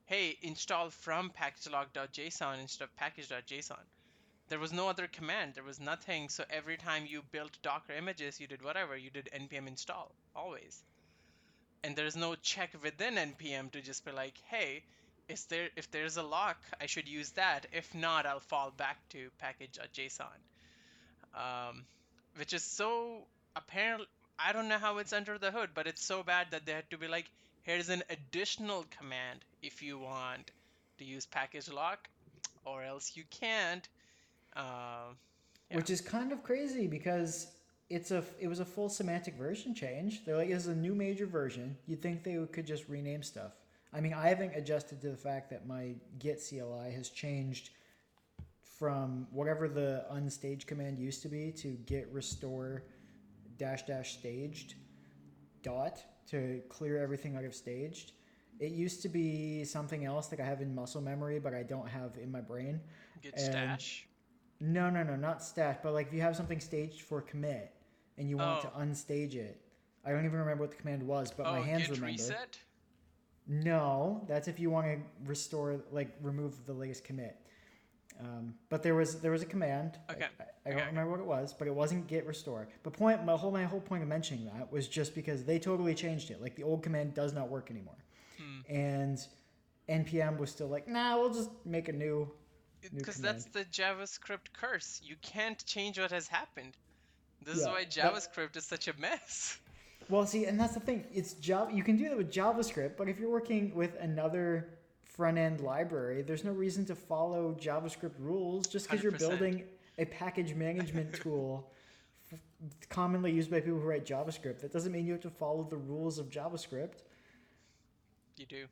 [0.06, 3.84] hey, install from package lock.json instead of package.json.
[4.50, 5.56] There was no other command.
[5.56, 6.30] There was nothing.
[6.30, 8.96] So every time you built Docker images, you did whatever.
[8.96, 10.84] You did npm install always.
[11.84, 14.84] And there's no check within npm to just be like, hey,
[15.28, 17.66] is there if there's a lock, I should use that.
[17.74, 20.40] If not, I'll fall back to package.json.
[21.36, 21.84] Um,
[22.38, 24.08] which is so apparently
[24.40, 26.90] I don't know how it's under the hood, but it's so bad that they had
[26.92, 27.26] to be like,
[27.64, 30.52] here's an additional command if you want
[31.00, 32.08] to use package lock,
[32.66, 33.88] or else you can't.
[34.56, 35.18] Um,
[35.70, 35.78] Yeah.
[35.78, 37.48] Which is kind of crazy because
[37.90, 40.26] it's a it was a full semantic version change.
[40.26, 41.78] They're like, it's a new major version.
[41.88, 43.54] You'd think they could just rename stuff.
[43.94, 47.72] I mean, I haven't adjusted to the fact that my git CLI has changed
[48.78, 52.84] from whatever the unstage command used to be to git restore
[53.58, 54.76] dash dash staged
[55.64, 58.14] dot to clear everything out of staged.
[58.60, 61.88] It used to be something else that I have in muscle memory, but I don't
[61.88, 62.82] have in my brain.
[63.22, 64.08] Get And- stash.
[64.60, 67.72] No, no, no, not stash, but like if you have something staged for commit
[68.18, 68.70] and you want Oh.
[68.70, 69.62] to unstage it.
[70.04, 72.08] I don't even remember what the command was, but my oh, hands git remember.
[72.08, 72.60] reset.
[73.46, 77.38] No, that's if you want to restore, like remove the latest commit.
[78.20, 79.98] Um, but there was there was a command.
[80.10, 80.26] I- Okay.
[80.40, 80.88] I, I don't Okay.
[80.90, 82.68] remember what it was, but it wasn't git restore.
[82.84, 85.94] But point my whole my whole point of mentioning that was just because they totally
[85.96, 86.42] changed it.
[86.42, 87.98] Like the old command does not work anymore,
[88.38, 88.60] Hmm.
[88.72, 89.18] and
[89.88, 92.30] npm was still like, nah, we'll just make a new.
[92.94, 95.02] Because that's the JavaScript curse.
[95.04, 96.76] You can't change what has happened.
[97.44, 99.60] This is why JavaScript is such a mess.
[100.10, 101.06] Well, see, and that's the thing.
[101.14, 101.74] It's Java.
[101.74, 104.77] You can do that with JavaScript, but if you're working with another
[105.18, 109.64] front end library, there's no reason to follow JavaScript rules just because you're building
[109.98, 111.72] a package management tool
[112.32, 112.40] f-
[112.88, 114.62] commonly used by people who write JavaScript.
[114.62, 117.00] That doesn't mean you have to follow the rules of JavaScript.
[118.38, 118.66] You do.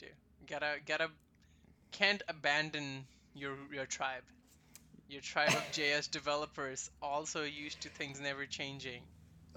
[0.00, 0.06] Do.
[0.48, 1.08] Gotta gotta
[1.92, 4.24] can't abandon your your tribe.
[5.08, 9.02] Your tribe of JS developers also used to things never changing.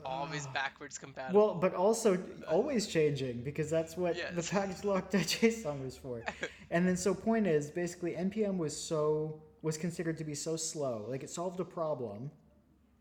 [0.05, 0.53] Always ah.
[0.53, 1.39] backwards compatible.
[1.39, 4.49] Well, but also always changing because that's what the Yes.
[4.49, 6.23] package lock.json was for.
[6.71, 11.05] and then so point is basically npm was so was considered to be so slow.
[11.07, 12.31] Like it solved a problem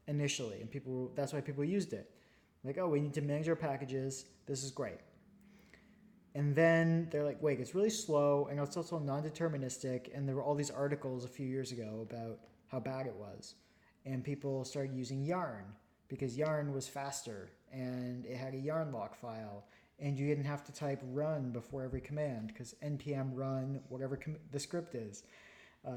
[0.07, 2.11] initially, and people that's why people used it.
[2.65, 4.27] Like, oh, we need to manage our packages.
[4.47, 4.99] This is great.
[6.35, 10.15] And then they're like, wait, it's really slow, and it's also non-deterministic.
[10.15, 13.55] And there were all these articles a few years ago about how bad it was,
[14.05, 15.65] and people started using Yarn
[16.09, 19.65] because Yarn was faster and it had a Yarn lock file,
[20.01, 24.37] and you didn't have to type run before every command because npm run whatever com-
[24.53, 25.25] the script is.
[25.87, 25.93] Uh,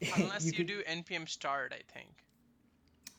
[0.16, 2.10] Unless you, could- do npm start, I think.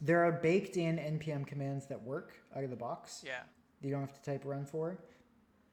[0.02, 3.22] there are baked in npm commands that work out of the box.
[3.26, 3.42] Yeah.
[3.82, 4.98] you don't have to type run for.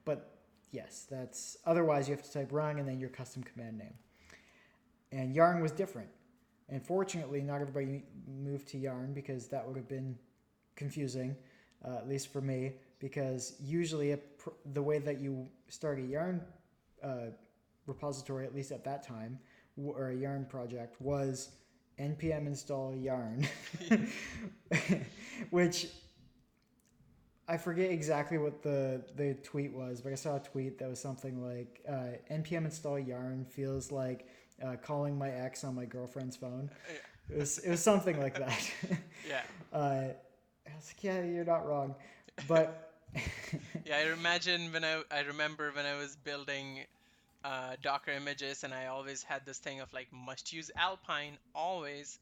[0.04, 0.36] But
[0.72, 3.94] yes, that's otherwise you have to type run and then your custom command name.
[5.12, 6.08] And Yarn was different.
[6.68, 10.16] And fortunately, not everybody moved to Yarn because that would have been
[10.76, 11.36] confusing,
[11.84, 16.02] uh, at least for me, because usually a pr- the way that you start a
[16.02, 16.40] Yarn
[17.02, 17.30] uh,
[17.86, 19.38] repository, at least at that time,
[19.76, 21.50] w- or a Yarn project, was
[21.98, 23.48] npm install yarn,
[25.50, 25.86] which
[27.48, 31.00] I forget exactly what the, the tweet was, but I saw a tweet that was
[31.00, 34.26] something like uh, npm install yarn feels like
[34.62, 36.70] uh, calling my ex on my girlfriend's phone.
[37.30, 38.70] It was it was something like that.
[39.28, 39.42] Yeah.
[39.72, 40.08] uh,
[40.66, 41.94] I was like, yeah, you're not wrong,
[42.48, 42.92] but
[43.84, 46.80] Yeah, I imagine when I I remember when I was building
[47.44, 52.18] uh, Docker images, and I always had this thing of like must use Alpine always.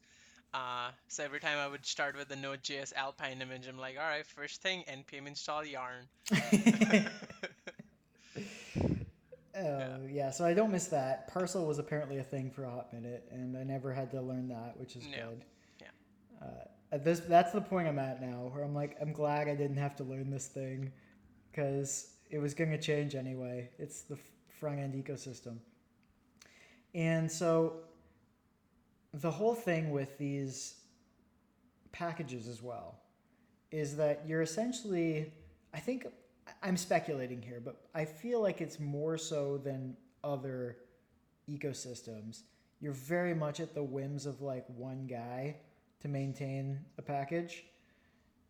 [0.53, 4.07] Uh, so every time I would start with the Node.js Alpine image, I'm like, all
[4.07, 6.07] right, first thing npm install yarn.
[9.57, 11.29] Oh yeah, so I don't miss that.
[11.29, 14.49] Parcel was apparently a thing for a hot minute, and I never had to learn
[14.49, 15.45] that, which is good.
[15.79, 15.87] Yeah.
[16.41, 19.55] Uh, at this, that's the point I'm at now, where I'm like, I'm glad I
[19.55, 20.91] didn't have to learn this thing,
[21.51, 23.69] because it was going to change anyway.
[23.77, 24.17] It's the
[24.59, 25.57] front end ecosystem,
[26.93, 27.77] and so
[29.13, 30.75] the whole thing with these
[31.91, 32.99] packages as well
[33.71, 35.31] is that you're essentially,
[35.73, 36.05] I think
[36.61, 40.77] I'm speculating here, but I feel like it's more so than other
[41.49, 42.41] ecosystems.
[42.81, 45.57] You're very much at the whims of like one guy
[46.01, 47.65] to maintain a package.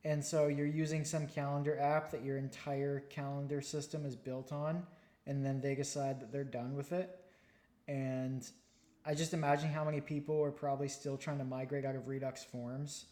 [0.03, 4.83] And so you're using some calendar app that your entire calendar system is built on,
[5.25, 7.19] and then they decide that they're done with it.
[7.87, 8.47] And
[9.05, 12.43] I just imagine how many people are probably still trying to migrate out of Redux
[12.43, 13.05] Forms,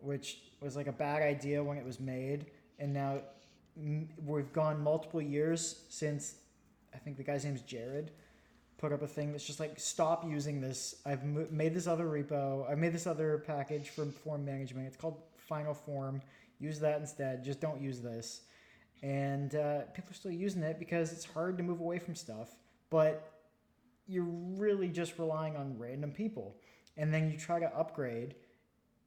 [0.00, 2.46] which was like a bad idea when it was made.
[2.78, 3.20] And now
[4.24, 6.36] we've gone multiple years since
[6.94, 8.12] I think the guy's name's Jared
[8.78, 10.96] put up a thing that's just like stop using this.
[11.04, 12.68] I've mo- made this other repo.
[12.70, 14.86] I've made this other package for form management.
[14.86, 16.22] It's called Final Form.
[16.60, 17.44] Use that instead.
[17.44, 18.42] Just don't use this.
[19.02, 22.50] And uh, people are still using it because it's hard to move away from stuff,
[22.90, 23.32] but
[24.08, 26.56] you're really just relying on random people.
[26.96, 28.34] And then you try to upgrade,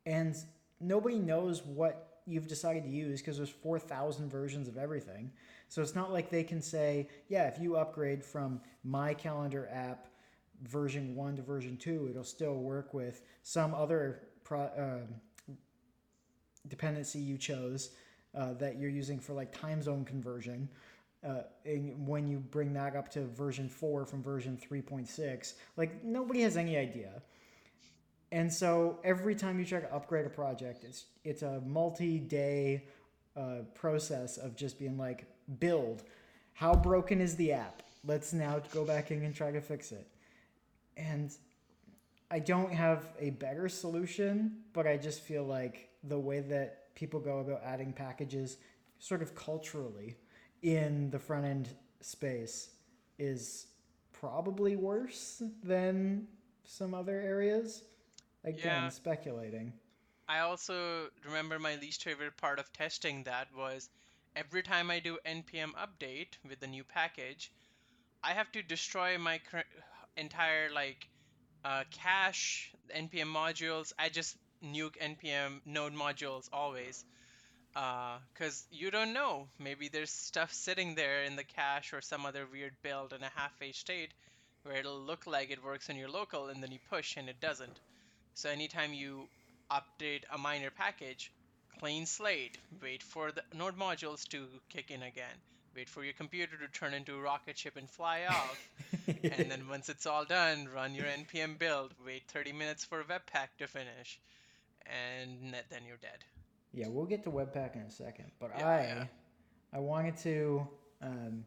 [0.06, 0.36] and
[0.80, 5.32] nobody knows what you've decided to use because there's 4,000 versions of everything.
[5.70, 10.08] So it's not like they can say, yeah, if you upgrade from my calendar app
[10.64, 15.16] version 1 to version 2, it'll still work with some other pro, um
[16.68, 17.92] dependency you chose
[18.36, 20.70] uh, that you're using for like time zone conversion.
[21.24, 26.42] Uh, and when you bring that up to version 4 from version 3.6, like nobody
[26.42, 27.22] has any idea.
[28.32, 32.86] And so every time you try to upgrade a project, it's it's a multi-day
[33.36, 35.26] uh, process of just being like
[35.60, 36.04] build,
[36.54, 37.82] How broken is the app?
[38.06, 40.08] Let's now go back in and try to fix it.
[40.98, 41.32] And
[42.30, 47.20] I don't have a better solution, but I just feel like the way that people
[47.20, 48.58] go about adding packages,
[49.00, 50.16] sort of culturally,
[50.62, 51.70] in the front end
[52.02, 52.70] space
[53.18, 53.68] is
[54.14, 56.28] probably worse than
[56.64, 57.84] some other areas.
[58.44, 58.90] Again, Yeah.
[58.90, 59.74] speculating.
[60.28, 63.90] I also remember my least favorite part of testing that was
[64.36, 67.52] every time I do npm update with the new package,
[68.24, 69.66] I have to destroy my cur-
[70.18, 71.10] entire like
[71.64, 73.94] uh, cache npm modules.
[74.00, 77.06] I just nuke npm node modules always
[77.74, 79.50] because you don't know.
[79.60, 83.30] Maybe there's stuff sitting there in the cache or some other weird build in a
[83.30, 84.14] half-page state
[84.64, 87.40] where it'll look like it works in your local and then you push and it
[87.40, 87.80] doesn't.
[88.34, 89.28] So anytime you
[89.70, 91.32] update a minor package,
[91.80, 95.38] clean slate, wait for the node modules to kick in again,
[95.76, 98.70] wait for your computer to turn into a rocket ship and fly off,
[99.08, 103.48] and then once it's all done, run your npm build, wait 30 minutes for Webpack
[103.60, 104.20] to finish,
[104.86, 106.24] and then you're dead.
[106.74, 109.06] Yeah, we'll get to Webpack in a second, but Yeah, I yeah.
[109.74, 110.68] I wanted to
[111.02, 111.44] um,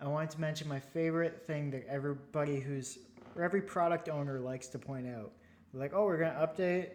[0.00, 2.98] I wanted to mention my favorite thing that everybody who's
[3.36, 5.32] or every product owner likes to point out.
[5.74, 6.90] Like, oh, we're gonna update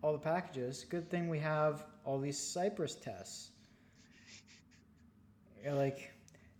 [0.00, 0.84] all the packages.
[0.88, 3.50] Good thing we have all these Cypress tests.
[5.64, 6.12] You're like,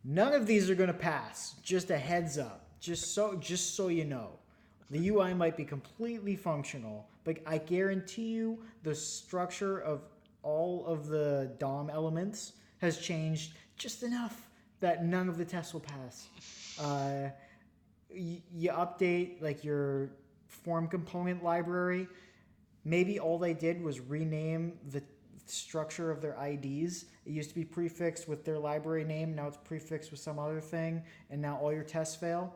[0.03, 1.55] none of these are gonna pass.
[1.63, 2.67] Just a heads up.
[2.81, 4.31] Just so just so you know.
[4.91, 10.03] The UI might be completely functional, but I guarantee you the structure of
[10.43, 14.51] all of the DOM elements has changed just enough
[14.81, 16.29] that none of the tests will pass.
[16.79, 17.31] Uh,
[18.13, 20.11] you update like your
[20.55, 22.09] form component library.
[22.85, 25.03] Maybe all they did was rename the
[25.47, 27.07] structure of their IDs.
[27.27, 29.35] It used to be prefixed with their library name.
[29.35, 32.55] Now it's prefixed with some other thing, and now all your tests fail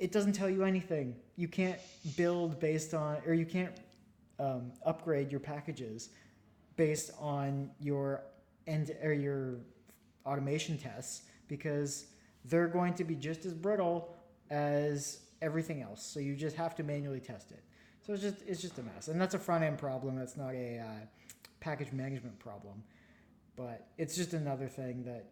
[0.00, 1.14] it doesn't tell you anything.
[1.36, 1.78] You can't
[2.16, 3.76] build based on, or you can't
[4.38, 6.08] um, upgrade your packages
[6.76, 8.22] based on your
[8.66, 9.58] end or your
[10.24, 12.06] automation tests because
[12.46, 14.16] they're going to be just as brittle
[14.48, 16.04] as everything else.
[16.04, 17.62] So you just have to manually test it.
[18.06, 20.16] So it's just it's just a mess, and that's a front end problem.
[20.16, 21.06] That's not a uh,
[21.60, 22.82] package management problem,
[23.56, 25.26] but it's just another thing that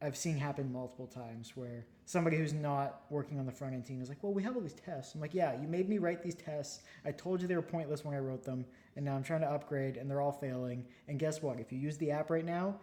[0.00, 4.00] I've seen happen multiple times where somebody who's not working on the front end team
[4.00, 6.22] is like, "Well, we have all these tests." I'm like, "Yeah, you made me write
[6.22, 6.80] these tests.
[7.04, 8.64] I told you they were pointless when I wrote them,
[8.96, 10.86] and now I'm trying to upgrade, and they're all failing.
[11.08, 11.60] And guess what?
[11.60, 12.80] If you use the app right now,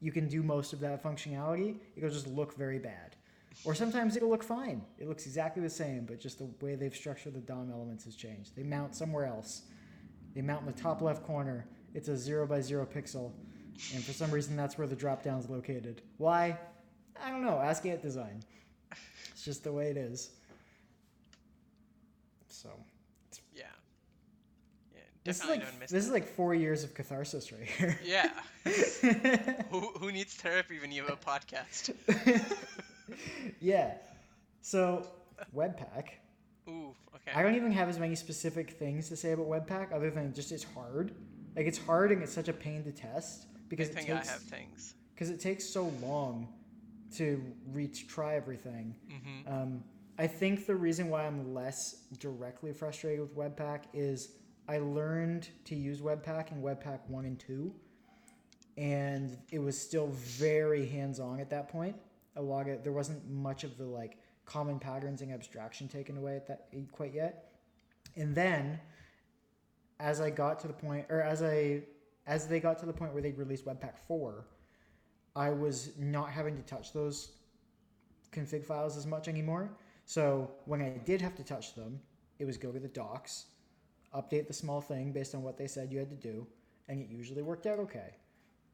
[0.00, 1.76] you can do most of that functionality.
[1.96, 3.15] It'll just look very bad,
[3.64, 4.82] or sometimes it'll look fine.
[4.98, 8.14] It looks exactly the same, but just the way they've structured the DOM elements has
[8.14, 8.54] changed.
[8.54, 9.62] They mount somewhere else.
[10.34, 11.66] They mount in the top left corner.
[11.94, 13.32] It's a zero by zero pixel,
[13.94, 16.02] and for some reason that's where the drop down is located.
[16.18, 16.58] Why?
[17.22, 17.58] I don't know.
[17.58, 18.42] Ask Ant Design.
[19.32, 20.30] It's just the way it is.
[22.48, 22.70] So
[23.54, 23.64] Yeah.
[24.94, 27.62] Yeah, this is definitely like don't miss this is like four years of catharsis right
[27.62, 27.98] here.
[28.04, 28.30] Yeah.
[29.70, 31.94] who, who needs therapy when you have a podcast?
[33.60, 33.94] yeah.
[34.62, 35.06] So
[35.54, 36.08] Webpack.
[36.68, 37.32] Ooh, okay.
[37.34, 40.50] I don't even have as many specific things to say about Webpack other than just
[40.52, 41.12] it's hard.
[41.54, 44.32] Like it's hard and it's such a pain to test because I it takes I
[44.32, 44.94] have things.
[45.14, 46.48] because it takes so long
[47.16, 48.94] to reach try everything.
[49.08, 49.84] hmm Um,
[50.18, 54.30] I think the reason why I'm less directly frustrated with Webpack is
[54.68, 57.72] I learned to use Webpack in Webpack 1 and 2,
[58.76, 61.96] and it was still very hands on at that point.
[62.36, 67.12] There wasn't much of the like common patterns and abstraction taken away at that quite
[67.14, 67.52] yet.
[68.14, 68.78] And then
[69.98, 71.82] as I got to the point or as I
[72.26, 74.46] as they got to the point where they released Webpack 4,
[75.36, 77.32] I was not having to touch those
[78.32, 79.70] config files as much anymore.
[80.06, 82.00] So when I did have to touch them,
[82.38, 83.46] it was go to the docs,
[84.14, 86.46] update the small thing based on what they said you had to do,
[86.88, 88.16] and it usually worked out okay.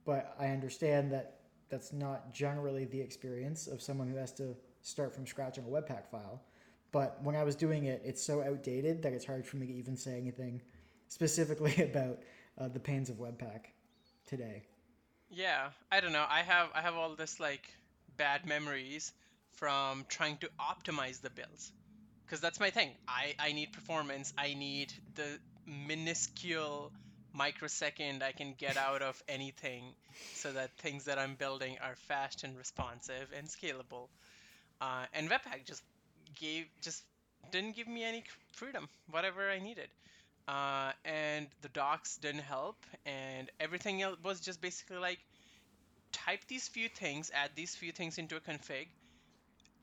[0.04, 1.41] But I understand that
[1.72, 5.68] that's not generally the experience of someone who has to start from scratch on a
[5.68, 6.42] Webpack file.
[6.92, 9.72] But when I was doing it, it's so outdated that it's hard for me to
[9.72, 10.60] even say anything
[11.08, 12.18] specifically about
[12.58, 13.72] uh, the pains of Webpack
[14.26, 14.64] today.
[15.30, 16.26] Yeah, I don't know.
[16.28, 17.64] I have I have all this like
[18.18, 19.14] bad memories
[19.52, 21.72] from trying to optimize the builds.
[22.26, 22.90] Cuz that's my thing.
[23.08, 24.34] I I need performance.
[24.36, 26.92] I need the minuscule
[27.32, 29.84] microsecond I can get out of anything
[30.34, 34.08] so that things that I'm building are fast and responsive and scalable.
[34.80, 35.82] Uh, and Webpack just
[36.38, 37.02] gave just
[37.50, 39.88] didn't give me any freedom, whatever I needed.
[40.48, 42.76] Uh, and the docs didn't help,
[43.06, 45.18] and everything else was just basically like
[46.10, 48.88] type these few things, add these few things into a config,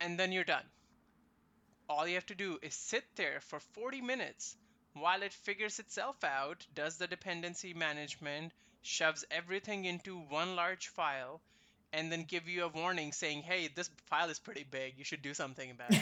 [0.02, 0.64] and then you're done.
[1.88, 4.56] All you have to do is sit there for 40 minutes
[5.02, 11.42] while it figures itself out, does the dependency management, shoves everything into one large file,
[11.94, 15.22] and then give you a warning saying, hey, this file is pretty big, you should
[15.22, 16.02] do something about it.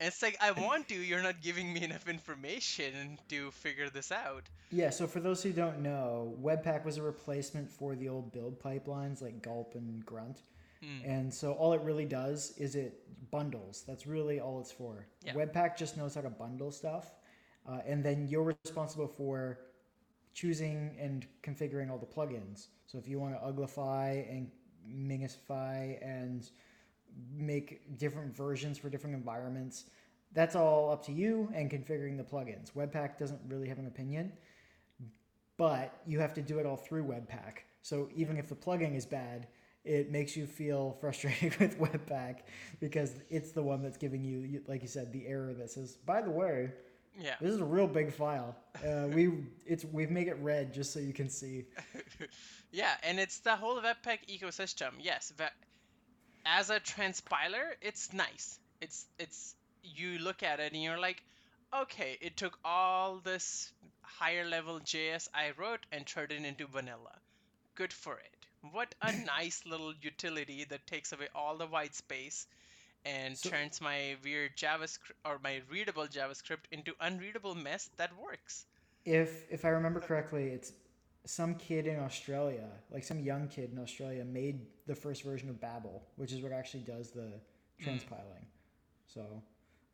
[0.08, 4.48] it's like I want to, you're not giving me enough information to figure this out.
[4.70, 8.60] Yeah, so for those who don't know, Webpack was a replacement for the old build
[8.60, 10.42] pipelines like Gulp and Grunt.
[10.82, 11.04] Hmm.
[11.04, 13.84] And so all it really does is it bundles.
[13.86, 15.06] That's really all it's for.
[15.24, 15.34] Yeah.
[15.34, 17.12] Webpack just knows how to bundle stuff.
[17.68, 19.58] Uh, and then you're responsible for
[20.34, 22.68] choosing and configuring all the plugins.
[22.86, 24.50] So if you want to uglify and
[24.90, 26.48] minify and
[27.36, 29.84] make different versions for different environments,
[30.32, 32.72] that's all up to you and configuring the plugins.
[32.72, 34.32] Webpack doesn't really have an opinion,
[35.56, 37.58] but you have to do it all through Webpack.
[37.82, 39.48] So even if the plugin is bad,
[39.84, 42.40] it makes you feel frustrated with Webpack
[42.80, 45.96] because it's the one that's giving you, you- like you said, the error that says,
[46.06, 46.70] by the way,
[47.20, 47.34] Yeah.
[47.40, 48.56] this is a real big file.
[48.86, 49.32] Uh, we
[49.66, 51.64] it's we've made it red just so you can see.
[52.72, 54.92] yeah, and it's the whole Webpack ecosystem.
[55.00, 55.44] Yes, ve-
[56.46, 58.58] as a transpiler, it's nice.
[58.80, 61.22] It's it's you look at it and you're like,
[61.74, 67.18] okay, it took all this higher level JS I wrote and turned it into vanilla.
[67.74, 68.70] Good for it.
[68.72, 72.46] What a nice little utility that takes away all the white space
[73.08, 78.66] and So- turns my weird JavaScript or my readable JavaScript into unreadable mess that works.
[79.04, 80.72] If if I remember correctly, it's
[81.24, 85.60] some kid in Australia, like some young kid in Australia, made the first version of
[85.60, 87.40] Babel, which is what actually does the
[87.80, 88.44] transpiling.
[89.06, 89.42] So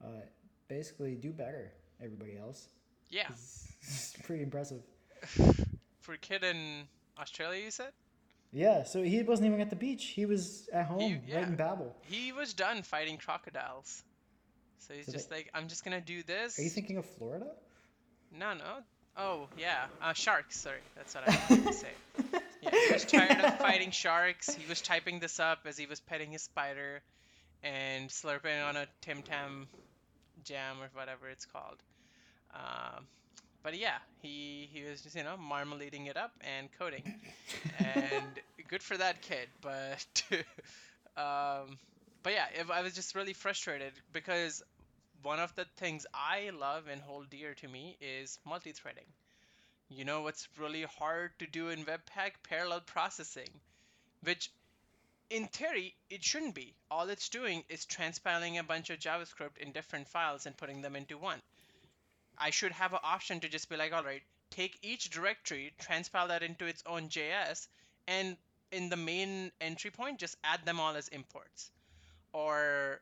[0.04, 0.22] uh,
[0.68, 2.68] basically, do better, everybody else.
[3.10, 3.26] Yeah.
[3.30, 4.82] It's, it's pretty impressive.
[6.00, 6.88] For a kid in
[7.18, 7.92] Australia, you said?
[8.54, 10.04] Yeah, so he wasn't even at the beach.
[10.06, 11.38] He was at home, yeah.
[11.40, 11.94] right in Babel.
[12.02, 14.02] He was done fighting crocodiles.
[14.78, 16.58] So he's So just they- like, I'm just gonna do this.
[16.58, 17.46] Are you thinking of Florida?
[18.32, 18.64] No, no.
[19.16, 19.86] Oh, yeah.
[20.00, 20.56] Uh, sharks.
[20.58, 21.90] Sorry, that's what I wanted to say.
[22.62, 24.54] Yeah, he was tired of fighting sharks.
[24.54, 27.02] He was typing this up as he was petting his spider
[27.62, 29.68] and slurping on a Tim Tam
[30.44, 31.76] jam or whatever it's called.
[32.54, 33.04] Um,
[33.64, 37.20] but yeah, he he was just you know marmalading it up and coding,
[37.80, 39.48] and good for that kid.
[39.62, 40.22] But
[41.16, 41.78] um,
[42.22, 44.62] but yeah, if I was just really frustrated because
[45.22, 49.06] one of the things I love and hold dear to me is multi-threading.
[49.90, 52.32] You know what's really hard to do in Webpack?
[52.42, 53.48] Parallel processing,
[54.22, 54.50] which
[55.30, 56.74] in theory it shouldn't be.
[56.90, 60.96] All it's doing is transpiling a bunch of JavaScript in different files and putting them
[60.96, 61.40] into one.
[62.38, 66.28] I should have an option to just be like, all right, take each directory, transpile
[66.28, 67.66] that into its own JS,
[68.06, 68.36] and
[68.72, 71.70] in the main entry point, just add them all as imports.
[72.32, 73.00] Or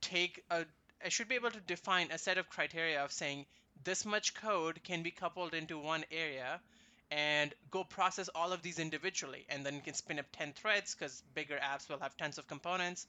[0.00, 0.64] take a,
[1.04, 3.46] I should be able to define a set of criteria of saying
[3.84, 6.60] this much code can be coupled into one area
[7.10, 9.44] and go process all of these individually.
[9.48, 12.48] And then you can spin up 10 threads because bigger apps will have tons of
[12.48, 13.06] components.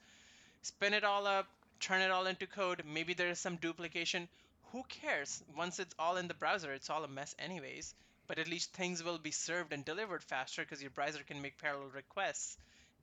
[0.61, 1.47] Spin it all up,
[1.79, 2.83] turn it all into code.
[2.85, 4.27] Maybe there is some duplication.
[4.71, 5.43] Who cares?
[5.55, 7.95] Once it's all in the browser, it's all a mess, anyways.
[8.27, 11.57] But at least things will be served and delivered faster because your browser can make
[11.57, 12.57] parallel requests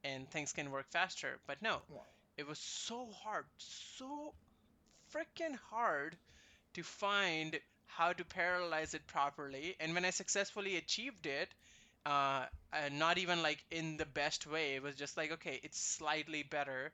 [0.05, 1.41] and things can work faster.
[1.47, 1.83] But no,
[2.37, 4.35] it was so hard, so
[5.15, 6.17] freaking hard
[6.75, 9.77] to find how to parallelize it properly.
[9.81, 11.55] And when I successfully achieved it,
[12.07, 12.47] uh,
[12.93, 16.93] not even like in the best way, it was just like, okay, it's slightly better.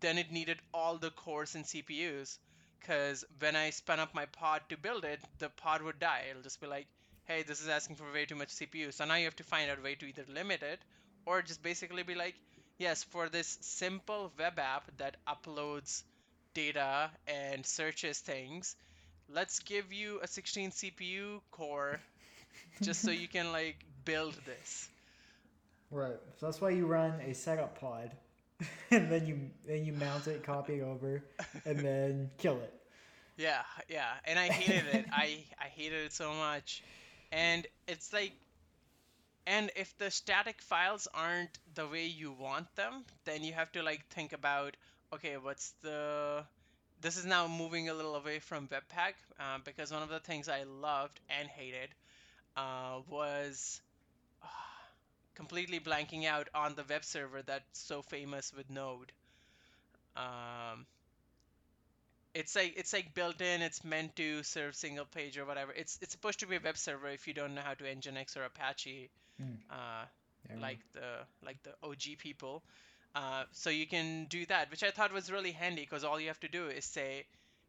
[0.00, 2.38] Then it needed all the cores and CPUs.
[2.80, 6.22] Because when I spun up my pod to build it, the pod would die.
[6.30, 6.86] It'll just be like,
[7.24, 8.92] hey, this is asking for way too much CPU.
[8.92, 10.80] So now you have to find out a way to either limit it
[11.26, 12.34] or just basically be like,
[12.78, 16.02] yes, for this simple web app that uploads
[16.54, 18.76] data and searches things,
[19.28, 22.00] let's give you a 16 CPU core
[22.82, 24.88] just so you can like build this.
[25.90, 26.16] Right.
[26.38, 28.10] So that's why you run a setup pod,
[28.90, 31.22] and then you then you mount it, copy it over,
[31.64, 32.74] and then kill it.
[33.36, 35.06] Yeah, yeah, and I hated it.
[35.12, 36.82] I I hated it so much,
[37.30, 38.32] and it's like,
[39.46, 43.82] and if the static files aren't the way you want them, then you have to
[43.82, 44.76] like think about,
[45.12, 46.44] okay, what's the
[47.00, 50.48] this is now moving a little away from Webpack uh, because one of the things
[50.48, 51.90] I loved and hated
[52.56, 53.80] uh, was
[55.38, 59.12] completely blanking out on the web server that's so famous with Node.
[60.16, 60.86] Um,
[62.34, 63.62] it's like it's like built in.
[63.62, 65.72] It's meant to serve single page or whatever.
[65.72, 68.36] It's it's supposed to be a web server if you don't know how to Nginx
[68.36, 69.10] or Apache.
[69.40, 69.56] Hmm.
[69.70, 70.06] Uh,
[70.48, 70.56] Yeah.
[70.60, 72.62] like the like the OG people.
[73.14, 76.28] Uh, so you can do that, which I thought was really handy because all you
[76.28, 77.26] have to do is say,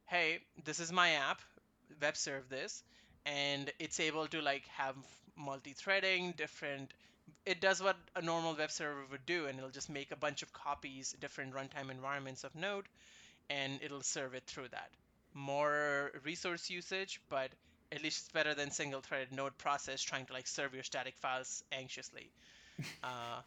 [0.08, 1.42] "Hey, this is my app,
[2.02, 2.84] web serve this,"
[3.26, 4.96] and it's able to like have
[5.36, 6.94] multi-threading, different.
[7.50, 10.43] It does what a normal web server would do, and it'll just make a bunch
[10.43, 12.86] of copies, different runtime environments of Node,
[13.50, 14.91] and it'll serve it through that.
[15.34, 17.50] More resource usage, but
[17.91, 21.64] at least it's better than single-threaded Node process trying to like serve your static files
[21.72, 22.30] anxiously.
[23.04, 23.41] Uh,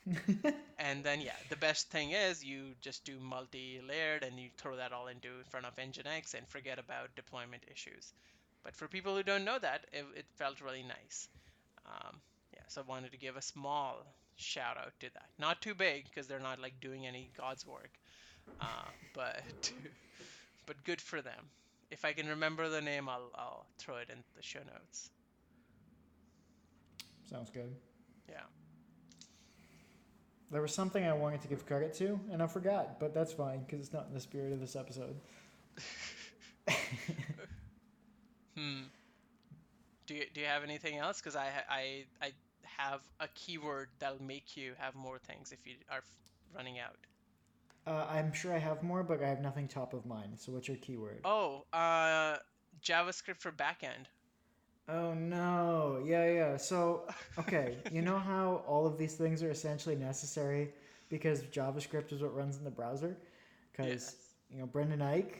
[0.78, 4.92] and then yeah, the best thing is you just do multi-layered and you throw that
[4.92, 8.12] all into front of Nginx and forget about deployment issues.
[8.62, 11.28] But for people who don't know that, it, it felt really nice.
[11.86, 12.20] Um,
[12.72, 14.06] so I wanted to give a small
[14.36, 15.28] shout out to that.
[15.38, 17.90] Not too big because they're not like doing any God's work,
[18.60, 18.64] uh,
[19.14, 19.72] but
[20.66, 21.50] but good for them.
[21.90, 25.10] If I can remember the name, I'll I'll throw it in the show notes.
[27.28, 27.74] Sounds good.
[28.28, 28.40] Yeah.
[30.50, 33.60] There was something I wanted to give credit to, and I forgot, but that's fine
[33.60, 35.16] because it's not in the spirit of this episode.
[38.54, 38.82] Hmm.
[40.06, 41.20] Do you, do you have anything else?
[41.20, 42.32] Because I, I I
[42.90, 46.02] have a keyword that'll make you have more things if you are
[46.54, 46.96] running out.
[47.86, 50.38] Uh, I'm sure I have more, but I have nothing top of mind.
[50.38, 51.20] So, what's your keyword?
[51.24, 52.36] Oh, uh,
[52.82, 54.06] JavaScript for backend.
[54.88, 56.02] Oh no.
[56.04, 56.56] Yeah, yeah.
[56.56, 57.08] So,
[57.38, 60.72] okay, you know how all of these things are essentially necessary
[61.08, 63.16] because JavaScript is what runs in the browser?
[63.70, 64.16] Because, Yes.
[64.50, 65.32] you know, Brendan Eich,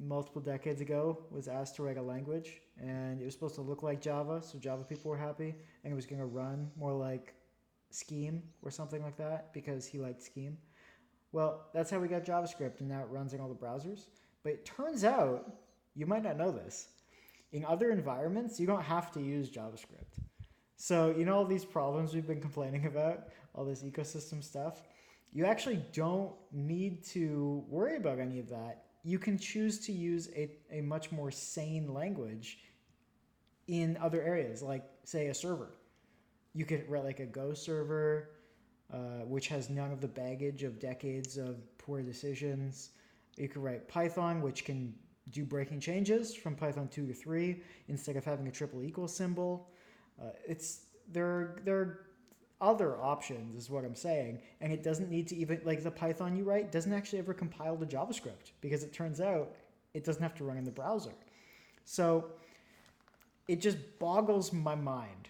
[0.00, 3.82] multiple decades ago, was asked to write a language and it was supposed to look
[3.82, 5.54] like Java, so Java people were happy,
[5.84, 7.34] and it was going to run more like
[7.90, 10.56] Scheme or something like that because he liked Scheme.
[11.32, 14.06] Well, that's how we got JavaScript, and now it runs in all the browsers.
[14.42, 15.50] But it turns out,
[15.94, 16.88] you might not know this,
[17.52, 20.22] in other environments, you don't have to use JavaScript.
[20.76, 24.82] So, you know, all these problems we've been complaining about, all this ecosystem stuff,
[25.32, 28.84] you actually don't need to worry about any of that.
[29.02, 32.58] You can choose to use a, a much more sane language
[33.68, 35.70] in other areas, like, say, a server.
[36.54, 38.30] You could write like a Go server,
[38.92, 42.90] uh, which has none of the baggage of decades of poor decisions.
[43.36, 44.94] You could write Python, which can
[45.30, 49.68] do breaking changes from Python 2 to 3 instead of having a triple equal symbol.
[50.20, 51.60] Uh, it's there.
[51.64, 52.00] There are
[52.60, 56.34] other options, is what I'm saying, and it doesn't need to even like the Python
[56.34, 59.54] you write doesn't actually ever compile to JavaScript because it turns out
[59.94, 61.12] it doesn't have to run in the browser.
[61.84, 62.32] So
[63.48, 65.28] it just boggles my mind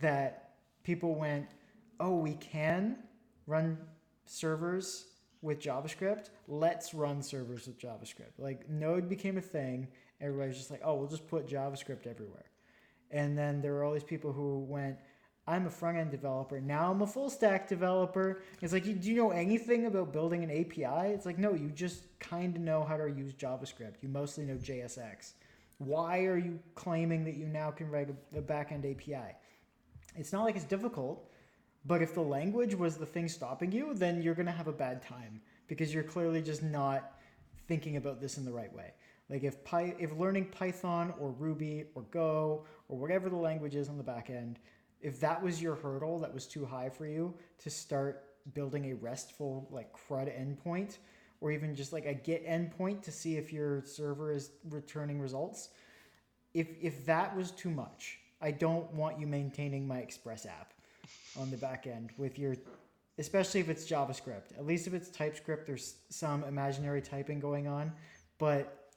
[0.00, 0.54] that
[0.84, 1.48] people went,
[2.00, 2.96] "Oh, we can
[3.46, 3.76] run
[4.24, 5.06] servers
[5.42, 6.30] with JavaScript.
[6.46, 9.88] Let's run servers with JavaScript." Like Node became a thing.
[10.20, 12.46] Everybody's just like, "Oh, we'll just put JavaScript everywhere."
[13.10, 14.98] And then there were all these people who went,
[15.46, 16.60] "I'm a front end developer.
[16.60, 20.50] Now I'm a full stack developer." It's like, do you know anything about building an
[20.50, 21.12] API?
[21.12, 23.94] It's like, no, you just kind of know how to use JavaScript.
[24.02, 25.32] You mostly know JSX.
[25.78, 29.34] Why are you claiming that you now can write a, a backend API?
[30.16, 31.30] It's not like it's difficult,
[31.84, 34.72] but if the language was the thing stopping you, then you're going to have a
[34.72, 37.12] bad time because you're clearly just not
[37.68, 38.92] thinking about this in the right way.
[39.30, 43.88] Like if Py, if learning Python or Ruby or Go or whatever the language is
[43.88, 44.58] on the back end,
[45.00, 48.24] if that was your hurdle that was too high for you to start
[48.54, 50.98] building a restful like CRUD endpoint
[51.40, 55.70] or even just like a get endpoint to see if your server is returning results,
[56.54, 60.72] if if that was too much, I don't want you maintaining my Express app
[61.38, 62.56] on the back end with your
[63.18, 64.56] especially if it's JavaScript.
[64.56, 67.92] At least if it's TypeScript, there's some imaginary typing going on.
[68.38, 68.92] But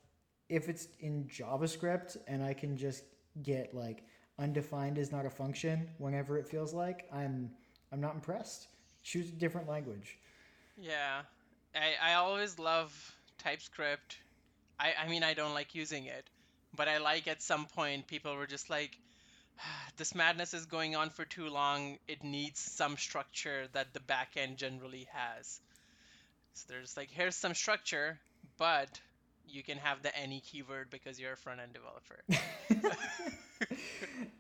[0.48, 3.04] if it's in JavaScript and I can just
[3.42, 4.04] get like
[4.38, 7.52] undefined is not a function whenever it feels like, I'm
[7.92, 8.68] I'm not impressed.
[9.04, 10.18] Choose a different language.
[10.78, 11.22] Yeah,
[11.76, 12.92] I, I always love
[13.40, 14.18] TypeScript.
[14.80, 16.26] I, I mean, I don't like using it,
[16.76, 18.98] but I like at some point people were just like,
[19.98, 21.98] this madness is going on for too long.
[22.08, 25.60] It needs some structure that the backend generally has.
[26.54, 28.20] So there's like, here's some structure,
[28.58, 29.00] but
[29.48, 32.24] you can have the any keyword because you're a front end developer.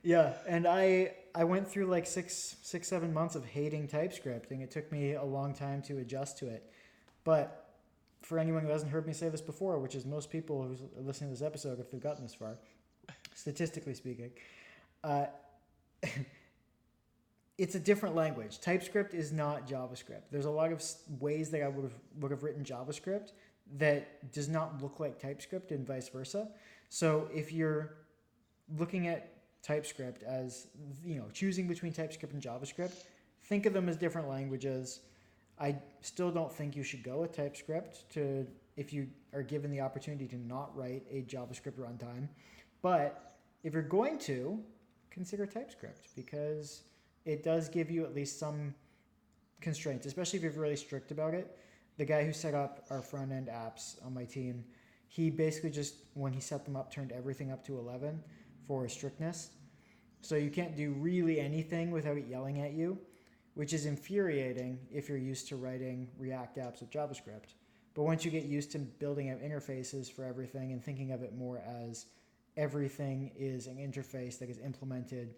[0.03, 4.61] Yeah, and I I went through like six six seven months of hating TypeScript, and
[4.61, 6.70] it took me a long time to adjust to it.
[7.23, 7.61] But
[8.21, 11.29] for anyone who hasn't heard me say this before, which is most people who's listening
[11.29, 12.57] to this episode, if they've gotten this far,
[13.35, 14.31] statistically speaking,
[15.03, 15.25] uh,
[17.57, 18.59] it's a different language.
[18.59, 20.23] TypeScript is not JavaScript.
[20.31, 20.83] There's a lot of
[21.19, 23.31] ways that I would have would have written JavaScript
[23.77, 26.49] that does not look like TypeScript, and vice versa.
[26.89, 27.95] So if you're
[28.77, 30.67] looking at TypeScript as
[31.05, 33.03] you know choosing between TypeScript and JavaScript,
[33.43, 35.01] think of them as different languages.
[35.61, 38.47] I still don't think you should go with TypeScript to
[38.77, 42.27] if you are given the opportunity to not write a JavaScript runtime.
[42.81, 44.59] But if you're going to,
[45.11, 46.83] consider TypeScript because
[47.25, 48.73] it does give you at least some
[49.59, 51.55] constraints, especially if you're really strict about it.
[51.97, 54.63] The guy who set up our front end apps on my team,
[55.09, 58.23] he basically just, when he set them up, turned everything up to 11
[58.65, 59.51] for strictness.
[60.21, 62.97] So you can't do really anything without it yelling at you,
[63.53, 67.55] which is infuriating if you're used to writing React apps with JavaScript.
[67.93, 71.35] But once you get used to building out interfaces for everything and thinking of it
[71.35, 72.05] more as
[72.55, 75.35] everything is an interface that is implemented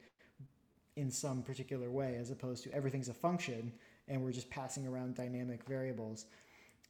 [0.95, 3.72] in some particular way, as opposed to everything's a function
[4.07, 6.26] and we're just passing around dynamic variables.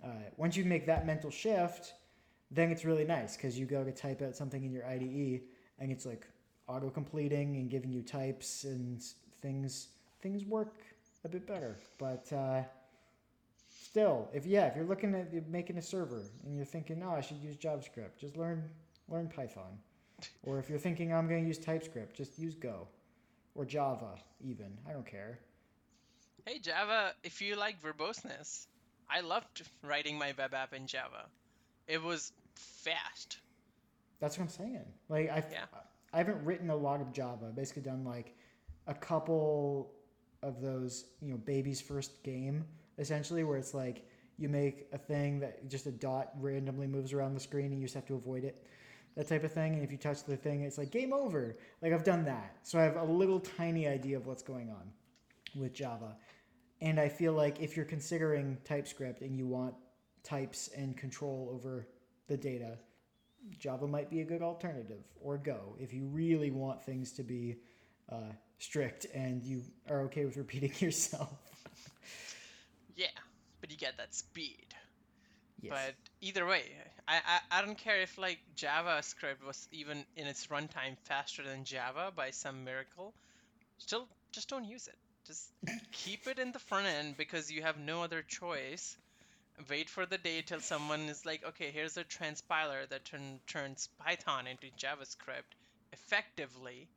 [0.04, 1.94] Uh, once you make that mental shift,
[2.52, 5.42] then it's really nice because you go to type out something in your IDE
[5.80, 6.28] and it's like
[6.68, 9.02] auto completing and giving you types and
[9.42, 9.90] things.
[10.22, 10.74] Things work
[11.26, 12.62] a bit better, but uh,
[13.82, 17.16] still, if yeah, if you're looking at making a server and you're thinking, no, oh,
[17.16, 18.70] I should use JavaScript, just learn
[19.08, 19.78] learn Python.
[20.44, 22.88] Or if you're thinking I'm going to use TypeScript, just use Go
[23.56, 24.78] or Java even.
[24.88, 25.40] I don't care.
[26.46, 28.68] Hey Java, if you like verboseness,
[29.10, 31.26] I loved writing my web app in Java.
[31.88, 33.38] It was fast.
[34.20, 34.86] That's what I'm saying.
[35.10, 35.66] Like I yeah.
[36.14, 37.48] I haven't written a lot of Java.
[37.48, 38.36] I've basically done like
[38.88, 39.92] a couple
[40.44, 42.66] of those, you know, baby's first game
[43.00, 44.06] essentially where it's like
[44.38, 47.86] you make a thing that just a dot randomly moves around the screen and you
[47.86, 48.66] just have to avoid it
[49.16, 49.74] that type of thing.
[49.74, 51.58] And if you touch the thing, it's like game over.
[51.82, 52.58] Like I've done that.
[52.64, 54.92] So I have a little tiny idea of what's going on
[55.56, 56.16] with Java.
[56.82, 59.76] And I feel like if you're considering TypeScript and you want
[60.24, 61.88] types and control over
[62.28, 62.78] the data,
[63.60, 67.58] Java might be a good alternative, or Go, if you really want things to be
[68.14, 71.34] uh, strict and you are okay with repeating yourself.
[72.96, 73.08] yeah,
[73.62, 74.68] but you get that speed.
[75.62, 75.74] Yes.
[75.74, 76.64] But either way,
[77.08, 81.64] I, I, I don't care if like JavaScript was even in its runtime faster than
[81.64, 83.14] Java by some miracle.
[83.78, 84.98] Still, just don't use it.
[85.26, 85.52] Just
[85.92, 88.98] keep it in the front end because you have no other choice.
[89.70, 93.88] Wait for the day till someone is like, okay, here's a transpiler that turn, turns
[94.00, 95.54] Python into JavaScript
[95.94, 96.88] effectively.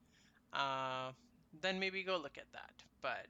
[0.57, 1.13] Uh,
[1.61, 2.73] then maybe go look at that.
[3.03, 3.29] But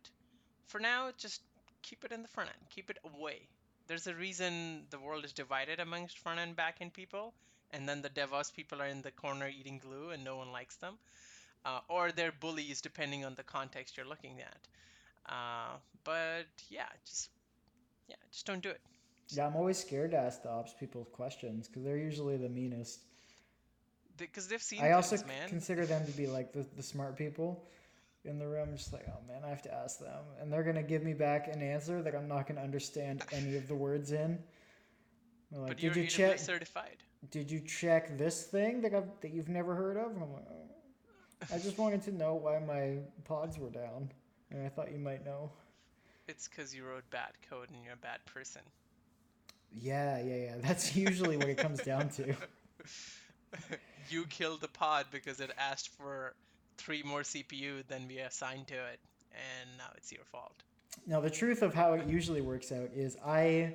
[0.67, 1.43] for now, just
[1.83, 2.69] keep it in the front end.
[2.71, 3.49] Keep it away
[3.87, 7.33] there's a reason the world is divided amongst front and back end people,
[7.71, 10.77] and then the DevOps people are in the corner eating glue and no one likes
[10.77, 10.95] them,
[11.65, 14.69] uh, or they're bullies depending on the context you're looking at.
[15.27, 17.31] Uh, but yeah, just
[18.09, 18.81] yeah, just don't do it.
[19.27, 22.49] Just yeah, I'm always scared to ask the ops people questions because they're usually the
[22.49, 23.01] meanest.
[24.19, 24.81] Because they've seen.
[24.81, 25.49] I things, also man.
[25.49, 27.65] consider them to be like the, the smart people
[28.25, 30.83] in the room, just like, oh man, I have to ask them, and they're gonna
[30.83, 34.39] give me back an answer that I'm not gonna understand any of the words in.
[35.53, 36.39] like, but did you check?
[36.39, 36.97] Certified.
[37.31, 40.13] Did you check this thing that I've, that you've never heard of?
[40.13, 41.55] I'm like, oh.
[41.55, 44.11] I just wanted to know why my pods were down,
[44.51, 45.51] and I thought you might know.
[46.29, 48.63] It's because you wrote bad code and you're a bad person.
[49.73, 50.55] Yeah, yeah, yeah.
[50.61, 52.35] That's usually what it comes down to.
[54.11, 56.35] you killed the pod because it asked for
[56.77, 59.01] three more CPU than we assigned to it,
[59.33, 60.63] and now it's your fault.
[61.07, 63.75] Now, the truth of how it usually works out is I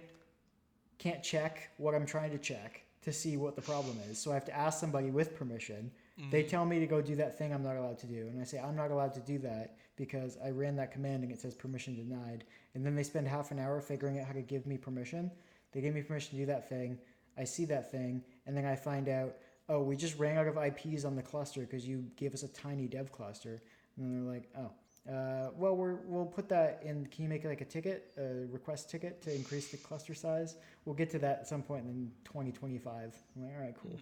[0.98, 4.20] can't check what I'm trying to check to see what the problem is.
[4.20, 5.92] So I have to ask somebody with permission.
[6.20, 6.30] Mm-hmm.
[6.30, 8.28] They tell me to go do that thing I'm not allowed to do.
[8.28, 11.32] And I say, I'm not allowed to do that because I ran that command and
[11.32, 12.44] it says permission denied.
[12.76, 15.32] And then they spend half an hour figuring out how to give me permission.
[15.72, 17.00] They give me permission to do that thing.
[17.38, 18.24] I see that thing.
[18.46, 19.36] And then I find out,
[19.72, 22.48] oh, we just ran out of IPs on the cluster because you gave us a
[22.50, 23.62] tiny dev cluster.
[23.98, 24.72] And they're like, oh,
[25.10, 27.06] uh, well, we're, we'll put that in.
[27.08, 30.58] Can you make like a ticket, a request ticket to increase the cluster size?
[30.84, 33.16] We'll get to that at some point in 2025.
[33.36, 33.98] I'm like, all right, cool.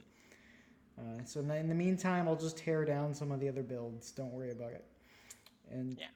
[0.97, 4.11] Uh, so in the meantime, I'll just tear down some of the other builds.
[4.11, 4.86] Don't worry about it.
[5.72, 6.07] And yeah.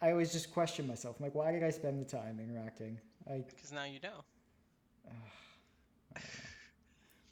[0.00, 1.16] I always just question myself.
[1.18, 2.98] I'm like, why did I spend the time interacting?
[3.28, 4.24] I, because now you know.
[6.14, 6.20] Uh,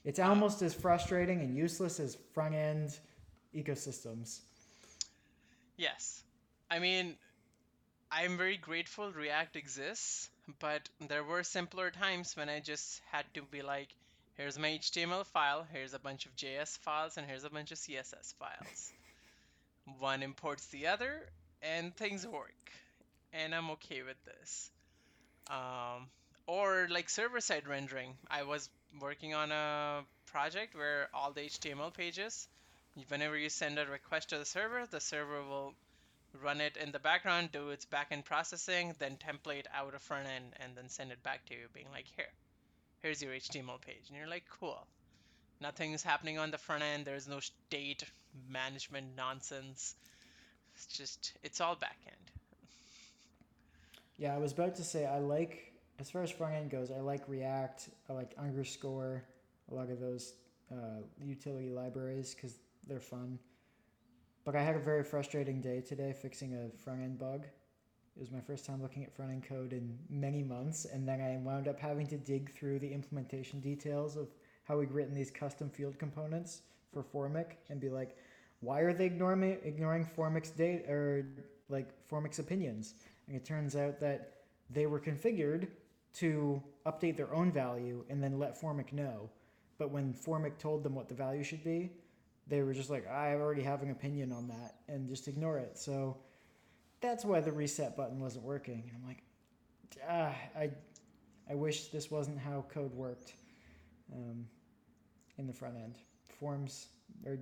[0.05, 2.99] it's almost as frustrating and useless as front end
[3.55, 4.41] ecosystems.
[5.77, 6.23] Yes.
[6.71, 7.17] I mean,
[8.11, 13.43] I'm very grateful React exists, but there were simpler times when I just had to
[13.43, 13.89] be like,
[14.37, 17.79] here's my HTML file, here's a bunch of JS files, and here's a bunch of
[17.79, 18.93] CSS files.
[19.99, 21.29] One imports the other,
[21.63, 22.55] and things work.
[23.33, 24.71] And I'm okay with this.
[25.49, 26.09] Um,
[26.47, 28.15] or like server side rendering.
[28.29, 28.69] I was
[28.99, 32.49] working on a project where all the HTML pages,
[33.09, 35.75] whenever you send a request to the server, the server will
[36.43, 40.45] run it in the background, do its backend processing, then template out a front end,
[40.61, 42.27] and then send it back to you, being like, here,
[43.03, 44.05] here's your HTML page.
[44.09, 44.87] And you're like, cool.
[45.61, 47.05] Nothing's happening on the front end.
[47.05, 48.05] There's no state
[48.49, 49.95] management nonsense.
[50.75, 52.31] It's just, it's all backend.
[54.17, 55.70] Yeah, I was about to say I like
[56.01, 56.91] as far as front end goes.
[56.91, 57.91] I like React.
[58.09, 59.23] I like underscore
[59.71, 60.35] a lot of those
[60.73, 63.39] uh, utility libraries because they're fun.
[64.45, 67.45] But I had a very frustrating day today fixing a front end bug.
[68.17, 71.21] It was my first time looking at front end code in many months, and then
[71.21, 74.29] I wound up having to dig through the implementation details of
[74.65, 78.17] how we'd written these custom field components for Formik and be like,
[78.61, 81.27] why are they ignoring ignoring Formik's date or
[81.69, 82.95] like Formik's opinions?
[83.27, 84.33] And it turns out that
[84.71, 85.69] they were configured
[86.15, 89.31] to update their own value and then let Formik know.
[89.79, 91.91] But when Formik told them what the value should be,
[92.47, 95.79] they were just like, I already have an opinion on that and just ignore it.
[95.79, 96.17] So
[97.01, 98.83] that's why the reset button wasn't working.
[98.89, 99.23] And I'm like,
[100.09, 100.71] ah, I,
[101.49, 103.33] I wish this wasn't how code worked
[104.13, 104.47] um,
[105.39, 105.95] in the front end.
[106.29, 106.89] Forms
[107.27, 107.39] are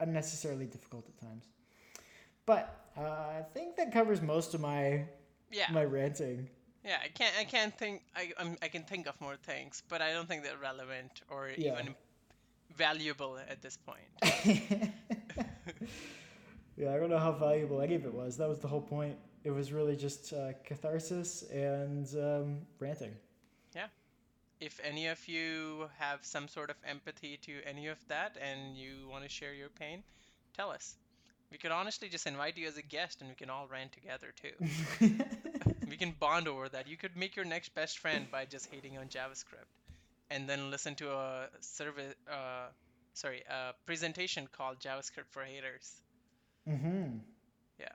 [0.00, 1.44] unnecessarily difficult at times.
[2.44, 5.04] But uh, I think that covers most of my
[5.50, 5.70] Yeah.
[5.70, 6.48] my ranting.
[6.84, 7.34] Yeah, I can't.
[7.38, 8.02] I can't think.
[8.16, 11.50] I um, I can think of more things, but I don't think they're relevant or
[11.56, 11.72] Yeah.
[11.80, 11.94] even
[12.76, 14.08] valuable at this point.
[16.76, 18.36] yeah, I don't know how valuable any of it was.
[18.36, 19.16] That was the whole point.
[19.44, 23.14] It was really just uh, catharsis and um, ranting.
[23.74, 23.88] Yeah.
[24.60, 29.08] If any of you have some sort of empathy to any of that and you
[29.10, 30.02] want to share your pain,
[30.56, 30.96] tell us.
[31.50, 34.32] We could honestly just invite you as a guest and we can all rant together
[34.40, 34.54] too.
[35.92, 36.88] we can bond over that.
[36.88, 39.70] You could make your next best friend by just hating on JavaScript
[40.30, 42.66] and then listen to a service uh
[43.14, 45.88] sorry, a presentation called JavaScript for Haters.
[46.68, 47.18] mm-hmm.
[47.78, 47.94] Yeah.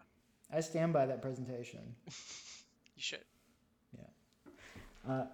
[0.58, 1.95] I stand by that presentation.
[2.98, 3.26] You should.
[5.08, 5.26] Uh,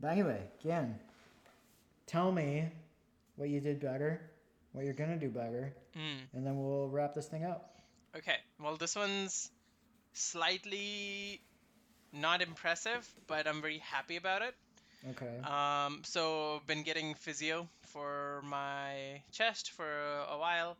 [0.00, 0.98] but anyway, again,
[2.06, 2.68] tell me
[3.36, 4.20] what you did better,
[4.72, 6.18] what you're gonna do better, Mm.
[6.34, 7.62] and then we'll wrap this thing up.
[8.16, 9.50] Okay, well, this one's
[10.12, 11.40] slightly
[12.12, 14.54] not impressive, but I'm very happy about it.
[15.10, 15.40] Okay.
[15.44, 19.86] Um, so been getting physio for my chest for
[20.30, 20.76] a while,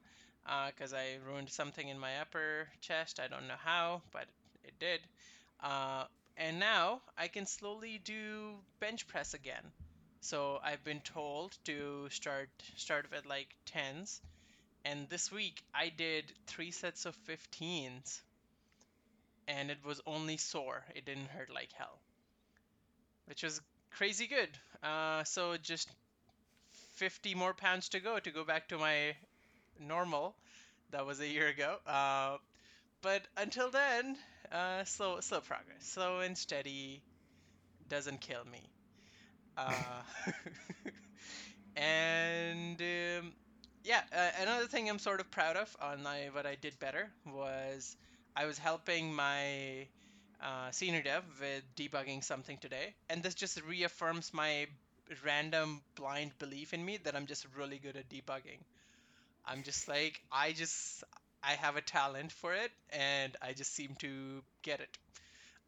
[0.69, 3.21] because I ruined something in my upper chest.
[3.21, 4.27] I don't know how, but
[4.65, 5.01] it did.
[5.63, 6.05] Uh,
[6.37, 9.73] and now I can slowly do bench press again.
[10.21, 14.21] So I've been told to start start with like tens,
[14.85, 18.21] and this week I did three sets of 15s,
[19.49, 20.85] and it was only sore.
[20.95, 22.01] It didn't hurt like hell,
[23.27, 24.49] which was crazy good.
[24.83, 25.91] Uh, so just
[26.95, 29.15] 50 more pounds to go to go back to my
[29.81, 30.37] normal.
[30.91, 31.77] That was a year ago.
[31.87, 32.39] Uh,
[33.03, 34.17] but until then,
[34.53, 37.03] uh, slow, slow progress, slow and steady,
[37.89, 38.71] doesn't kill me.
[39.57, 40.03] Uh,
[41.77, 43.33] and um,
[43.85, 47.97] yeah, uh, another thing I'm sort of proud of on what I did better was
[48.37, 49.89] I was helping my
[50.43, 54.67] uh, senior dev with debugging something today, and this just reaffirms my
[55.25, 58.61] random blind belief in me that I'm just really good at debugging.
[59.47, 61.05] I'm just like I just
[61.43, 64.99] I have a talent for it, and I just seem to get it.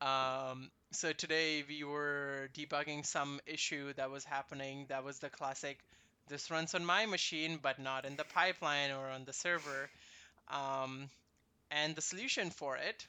[0.07, 4.87] Um, so today we were debugging some issue that was happening.
[4.89, 5.79] That was the classic.
[6.29, 9.91] This runs on my machine, but not in the pipeline or on the server.
[10.51, 11.11] Um,
[11.71, 13.07] and the solution for it,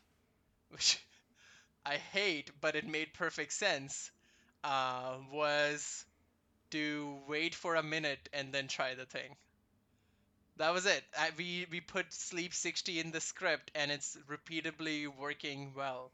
[0.70, 0.99] which
[1.86, 4.12] I hate, but it made perfect sense,
[4.64, 6.05] uh, was
[6.72, 9.36] to wait for a minute and then try the thing.
[10.57, 11.03] That was it.
[11.18, 16.12] I, we we put sleep 60 in the script and it's repeatedly working well.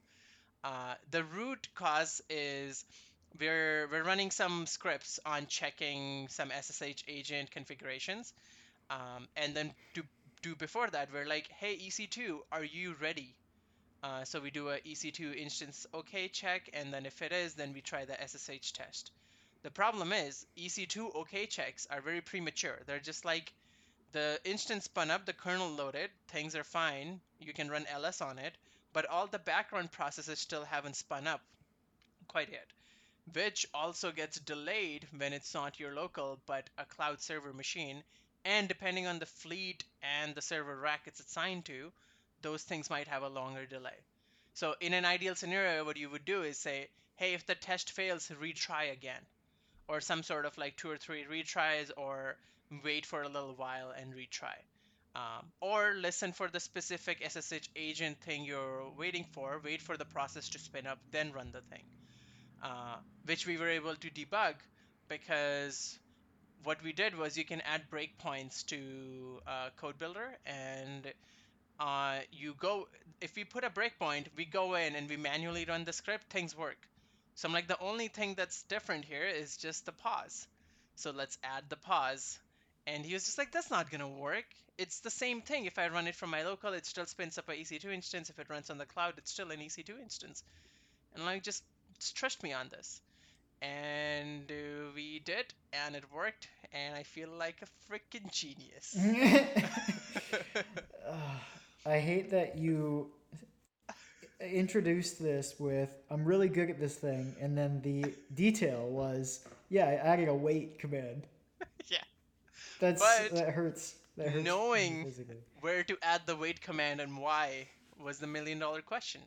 [0.63, 2.85] Uh, the root cause is
[3.39, 8.33] we're we're running some scripts on checking some SSH agent configurations,
[8.89, 10.03] um, and then to
[10.45, 13.33] do before that we're like, hey EC2, are you ready?
[14.03, 17.73] Uh, so we do a EC2 instance OK check, and then if it is, then
[17.73, 19.11] we try the SSH test.
[19.63, 22.77] The problem is EC2 OK checks are very premature.
[22.85, 23.51] They're just like
[24.11, 27.21] the instance spun up, the kernel loaded, things are fine.
[27.39, 28.53] You can run ls on it,
[28.93, 31.41] but all the background processes still haven't spun up
[32.27, 32.67] quite yet.
[33.33, 38.03] Which also gets delayed when it's not your local but a cloud server machine.
[38.45, 39.83] And depending on the fleet
[40.21, 41.91] and the server rack it's assigned to,
[42.41, 43.97] those things might have a longer delay.
[44.53, 47.91] So in an ideal scenario, what you would do is say, hey, if the test
[47.91, 49.21] fails, retry again.
[49.87, 52.37] Or some sort of like two or three retries or
[52.83, 54.57] wait for a little while and retry.
[55.15, 60.05] Um, or listen for the specific SSH agent thing you're waiting for, wait for the
[60.05, 61.83] process to spin up, then run the thing.
[62.63, 64.55] Uh, which we were able to debug
[65.07, 65.97] because
[66.63, 71.11] what we did was you can add breakpoints to uh, Code Builder and
[71.79, 72.87] uh, you go
[73.21, 76.57] if we put a breakpoint, we go in and we manually run the script, things
[76.57, 76.77] work.
[77.35, 80.47] So I'm like, the only thing that's different here is just the pause.
[80.95, 82.39] So let's add the pause.
[82.87, 84.45] And he was just like, that's not gonna work.
[84.77, 85.65] It's the same thing.
[85.65, 88.29] If I run it from my local, it still spins up a EC2 instance.
[88.29, 90.43] If it runs on the cloud, it's still an EC2 instance.
[91.13, 91.63] And like, just,
[91.99, 93.01] just trust me on this.
[93.65, 98.95] And uh, we did, and it worked, and I feel like a freaking genius.
[101.85, 103.11] I hate that you
[104.41, 109.87] introduced this with I'm really good at this thing, and then the detail was yeah,
[109.87, 111.27] I added a wait command.
[111.87, 111.97] yeah.
[112.79, 113.95] That's But that hurts.
[114.17, 115.11] That hurts knowing
[115.61, 117.67] where to add the wait command and why
[117.99, 119.21] was the million dollar question.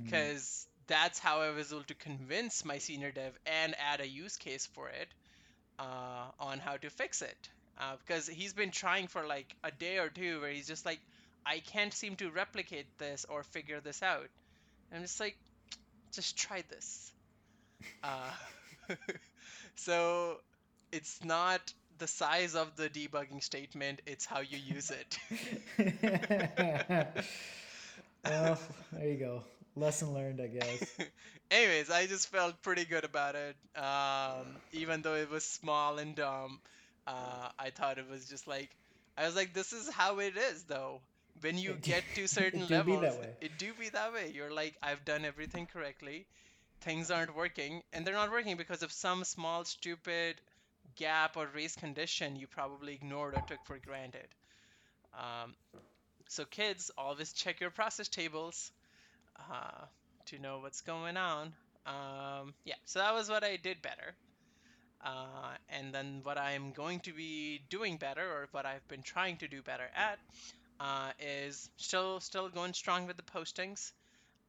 [0.00, 0.04] Mm.
[0.04, 4.36] Because that's how I was able to convince my senior dev and add a use
[4.36, 5.08] case for it
[5.78, 7.48] uh, on how to fix it.
[7.78, 10.98] Uh, because he's been trying for like a day or two where he's just like,
[11.46, 14.28] I can't seem to replicate this or figure this out.
[14.90, 15.36] And I'm just like,
[16.12, 17.12] just try this.
[18.02, 18.30] Uh,
[19.76, 20.38] so
[20.90, 21.60] it's not
[21.98, 25.18] the size of the debugging statement, it's how you use it.
[28.24, 28.58] well,
[28.92, 29.42] there you go.
[29.80, 30.84] Lesson learned, I guess.
[31.50, 33.56] Anyways, I just felt pretty good about it.
[33.76, 36.60] Um, even though it was small and dumb,
[37.06, 38.70] uh, I thought it was just like,
[39.16, 41.00] I was like, this is how it is, though.
[41.40, 44.32] When you get to certain it levels, it do be that way.
[44.34, 46.26] You're like, I've done everything correctly.
[46.80, 50.36] Things aren't working, and they're not working because of some small, stupid
[50.96, 54.28] gap or race condition you probably ignored or took for granted.
[55.14, 55.54] Um,
[56.28, 58.70] so, kids, always check your process tables
[59.38, 59.84] uh,
[60.26, 61.52] to know what's going on.
[61.86, 64.14] Um, yeah, so that was what I did better.
[65.04, 69.36] Uh, and then what I'm going to be doing better, or what I've been trying
[69.38, 70.18] to do better at,
[70.80, 73.92] uh, is still still going strong with the postings.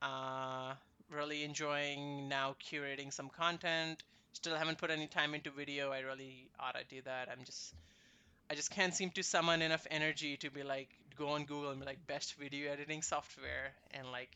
[0.02, 0.74] Uh,
[1.12, 4.04] really enjoying now curating some content.
[4.34, 5.92] Still haven't put any time into video.
[5.92, 7.30] I really ought to do that.
[7.32, 7.74] I'm just
[8.50, 11.80] I just can't seem to summon enough energy to be like go on Google and
[11.80, 14.30] be like best video editing software and like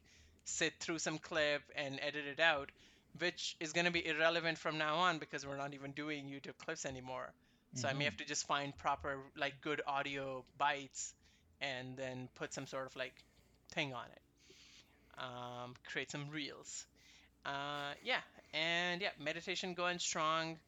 [0.45, 2.71] sit through some clip and edit it out,
[3.19, 6.57] which is going to be irrelevant from now on because we're not even doing YouTube
[6.57, 7.33] clips anymore.
[7.75, 8.05] So I may Mhm.
[8.05, 11.13] have to just find proper like good audio bites
[11.61, 13.13] and then put some sort of like
[13.71, 14.21] thing on it.
[15.17, 16.85] Um, create some reels.
[17.45, 18.21] Uh, yeah,
[18.53, 20.59] and yeah, meditation going strong.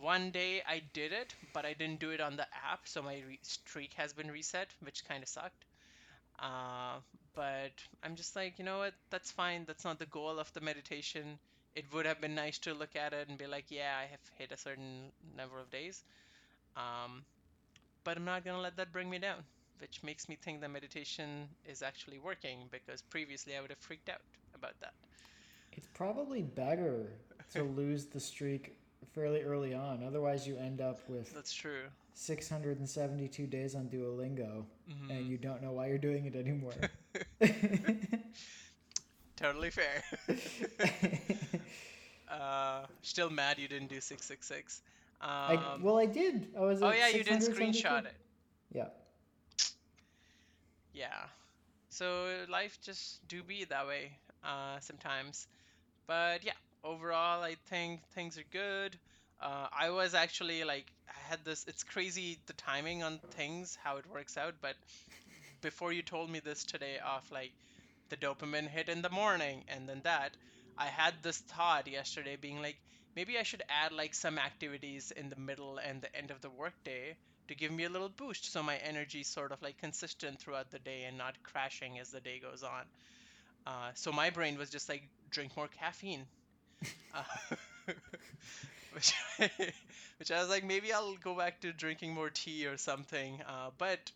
[0.00, 3.20] One day I did it, but I didn't do it on the app, so my
[3.26, 5.64] re- streak has been reset, which kind of sucked.
[6.38, 6.98] Uh,
[7.34, 7.72] but
[8.02, 8.94] I'm just like, you know what?
[9.10, 9.64] That's fine.
[9.66, 11.38] That's not the goal of the meditation.
[11.74, 14.20] It would have been nice to look at it and be like, yeah, I have
[14.38, 16.02] hit a certain number of days.
[16.76, 17.22] Um,
[18.04, 19.38] but I'm not gonna let that bring me down,
[19.80, 24.08] which makes me think that meditation is actually working because previously I would have freaked
[24.08, 24.20] out
[24.54, 24.92] about that.
[25.72, 27.12] It's probably better
[27.54, 28.76] to lose the streak
[29.14, 30.02] fairly early on.
[30.04, 31.84] Otherwise, you end up with That's true.
[32.14, 35.10] 672 days on Duolingo Mhm.
[35.10, 36.74] and you don't know why you're doing it anymore.
[39.36, 40.02] Totally fair.
[42.30, 44.82] uh, still mad you didn't do 666.
[45.20, 46.48] Um, I, well, I did.
[46.56, 46.82] I was.
[46.82, 48.14] oh yeah, you didn't screenshot it.
[48.72, 48.88] Yeah.
[50.94, 51.08] Yeah.
[51.90, 54.12] So life just do be that way
[54.44, 55.46] uh, sometimes.
[56.06, 56.52] But yeah,
[56.84, 58.96] overall, I think things are good.
[59.40, 61.64] Uh, I was actually like, I had this.
[61.68, 64.54] It's crazy the timing on things, how it works out.
[64.60, 64.74] But
[65.62, 67.52] before you told me this today, of like
[68.10, 70.36] the dopamine hit in the morning, and then that,
[70.78, 72.78] I had this thought yesterday, being like,
[73.16, 76.50] maybe I should add like some activities in the middle and the end of the
[76.50, 77.16] workday
[77.48, 80.78] to give me a little boost so my energy sort of like consistent throughout the
[80.80, 82.84] day and not crashing as the day goes on.
[83.66, 86.26] Uh, so my brain was just like, drink more caffeine.
[87.14, 87.22] Uh,
[88.92, 89.14] which,
[90.18, 93.40] which I was like, maybe I'll go back to drinking more tea or something.
[93.46, 94.10] Uh, but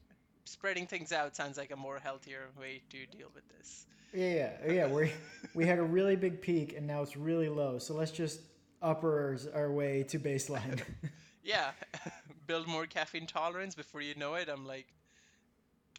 [0.46, 3.86] spreading things out sounds like a more healthier way to deal with this.
[4.12, 4.86] Yeah, yeah, yeah.
[4.88, 5.12] We
[5.54, 7.78] we had a really big peak and now it's really low.
[7.78, 8.40] So let's just
[8.80, 10.80] uppers our way to baseline.
[11.46, 11.70] Yeah,
[12.48, 13.76] build more caffeine tolerance.
[13.76, 14.88] Before you know it, I'm like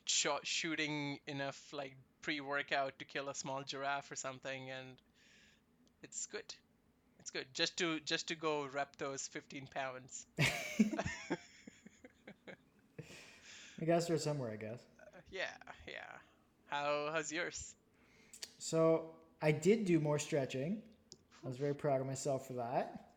[0.03, 4.97] shot shooting enough like pre-workout to kill a small giraffe or something, and
[6.03, 6.53] it's good.
[7.19, 10.25] It's good just to just to go rep those 15 pounds.
[13.82, 14.80] I gotta start somewhere, I guess.
[14.99, 15.43] Uh, yeah,
[15.88, 15.93] yeah.
[16.67, 17.75] How how's yours?
[18.57, 19.11] So
[19.41, 20.82] I did do more stretching.
[21.43, 23.11] I was very proud of myself for that.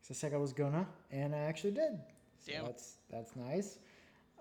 [0.00, 1.98] Because I said I was gonna, and I actually did.
[2.40, 2.64] So Damn.
[2.64, 3.78] that's that's nice.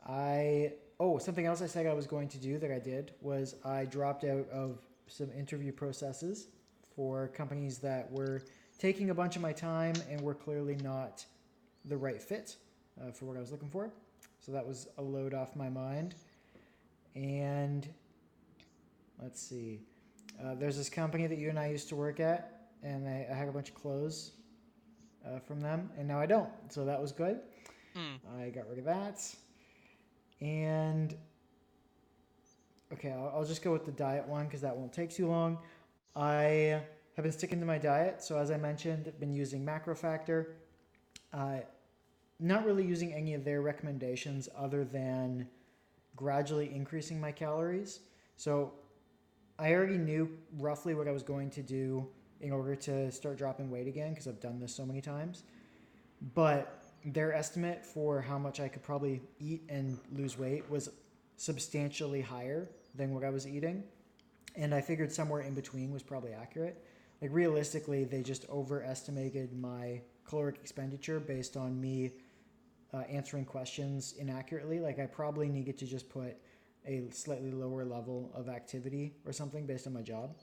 [0.07, 3.55] I oh something else I said I was going to do that I did was
[3.65, 6.47] I dropped out of some interview processes
[6.95, 8.41] for companies that were
[8.79, 11.25] taking a bunch of my time and were clearly not
[11.85, 12.55] the right fit
[13.01, 13.91] uh, for what I was looking for.
[14.47, 16.15] So that was a load off my mind.
[17.15, 17.87] And
[19.21, 19.81] let's see.
[20.41, 23.35] Uh, there's this company that you and I used to work at, and I, I
[23.35, 24.31] had a bunch of clothes
[25.25, 26.49] uh, from them, and now I don't.
[26.69, 27.41] So that was good.
[27.93, 28.39] Hmm.
[28.39, 29.19] I got rid of that.
[30.39, 31.13] And
[32.93, 35.57] okay, I'll, I'll just go with the diet one because that won't take too long.
[36.15, 36.81] I
[37.17, 38.23] have been sticking to my diet.
[38.23, 40.45] So as I mentioned, I've been using MacroFactor.
[41.33, 41.57] Uh,
[42.39, 45.47] not really using any of their recommendations other than
[46.15, 48.01] gradually increasing my calories.
[48.35, 48.73] So
[49.57, 52.07] I already knew roughly what I was going to do
[52.41, 55.43] in order to start dropping weight again because I've done this so many times.
[56.35, 60.89] But their estimate for how much I could probably eat and lose weight was
[61.37, 63.83] substantially higher than what I was eating.
[64.55, 66.83] And I figured somewhere in between was probably accurate.
[67.21, 72.11] Like realistically, they just overestimated my caloric expenditure based on me
[72.93, 74.79] uh, answering questions inaccurately.
[74.79, 76.37] Like I probably needed to just put
[76.85, 80.35] a slightly lower level of activity or something based on my job.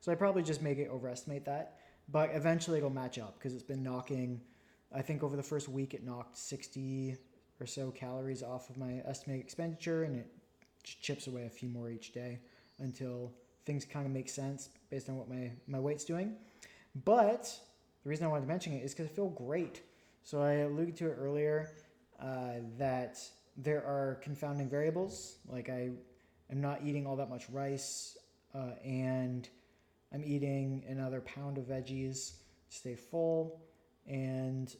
[0.00, 1.78] So I probably just make it overestimate that.
[2.08, 4.40] But eventually it'll match up because it's been knocking,
[4.92, 7.16] I think over the first week it knocked 60
[7.60, 10.26] or so calories off of my estimated expenditure and it
[10.82, 12.40] chips away a few more each day
[12.80, 13.32] until
[13.64, 16.34] things kind of make sense based on what my, my weight's doing.
[17.04, 17.56] But
[18.02, 19.82] the reason I wanted to mention it is because I feel great.
[20.24, 21.68] So I alluded to it earlier
[22.20, 23.18] uh, that
[23.56, 25.36] there are confounding variables.
[25.48, 25.90] Like I
[26.50, 28.16] am not eating all that much rice,
[28.54, 29.48] uh, and
[30.14, 32.34] I'm eating another pound of veggies
[32.70, 33.60] to stay full,
[34.06, 34.74] and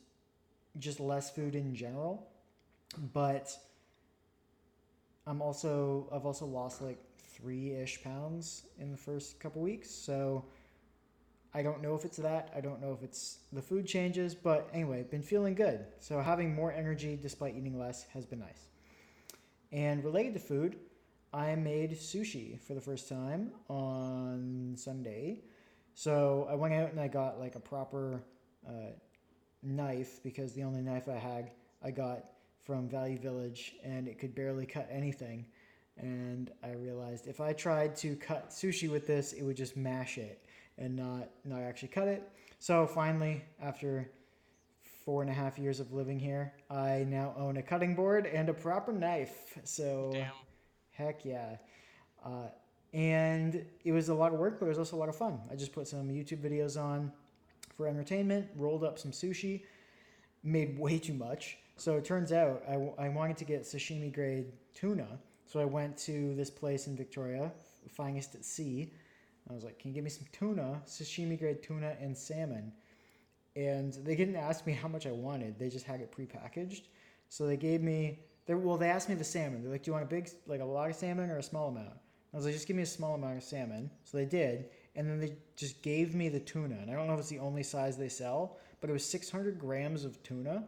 [0.79, 2.29] just less food in general.
[3.13, 3.51] But
[5.27, 10.45] I'm also I've also lost like three ish pounds in the first couple weeks, so.
[11.55, 12.51] I don't know if it's that.
[12.57, 15.85] I don't know if it's the food changes, but anyway, been feeling good.
[15.99, 18.69] So having more energy despite eating less has been nice.
[19.71, 20.77] And related to food,
[21.33, 25.43] I made sushi for the first time on Sunday.
[25.95, 28.23] So I went out and I got like a proper
[28.67, 28.93] uh,
[29.63, 31.51] knife because the only knife I had
[31.83, 32.25] I got
[32.65, 35.45] from Value Village and it could barely cut anything.
[35.99, 40.17] And I realized if I tried to cut sushi with this, it would just mash
[40.17, 40.43] it
[40.83, 42.29] and not not actually cut it.
[42.59, 44.11] So finally, after
[45.05, 48.49] four and a half years of living here, I now own a cutting board and
[48.49, 49.59] a proper knife.
[49.65, 50.33] So Damn.
[50.91, 51.57] heck yeah.
[52.25, 52.49] Uh,
[52.93, 55.41] and it was a lot of work, but it was also a lot of fun.
[55.51, 57.11] I just put some YouTube videos on
[57.77, 59.63] for entertainment, rolled up some sushi,
[60.43, 61.59] made way too much.
[61.77, 65.09] So it turns out I, w- I wanted to get sashimi grade tuna.
[65.47, 67.51] So I went to this place in Victoria,
[67.91, 68.93] Finest at Sea.
[69.51, 72.73] I was like, can you give me some tuna, sashimi grade tuna, and salmon?
[73.57, 75.59] And they didn't ask me how much I wanted.
[75.59, 76.83] They just had it prepackaged.
[77.29, 79.63] So they gave me, they, well, they asked me the salmon.
[79.63, 81.69] They're like, do you want a big, like a lot of salmon or a small
[81.69, 81.99] amount?
[82.33, 83.91] I was like, just give me a small amount of salmon.
[84.05, 84.71] So they did.
[84.97, 86.77] And then they just gave me the tuna.
[86.81, 89.59] And I don't know if it's the only size they sell, but it was 600
[89.59, 90.65] grams of tuna.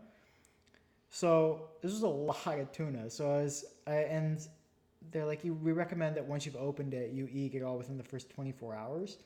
[1.11, 3.09] So this was a lot of tuna.
[3.09, 4.47] So I was, I, and
[5.11, 7.97] they're like, you, we recommend that once you've opened it, you eat it all within
[7.97, 9.19] the first 24 hours.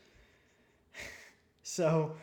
[1.63, 2.15] so,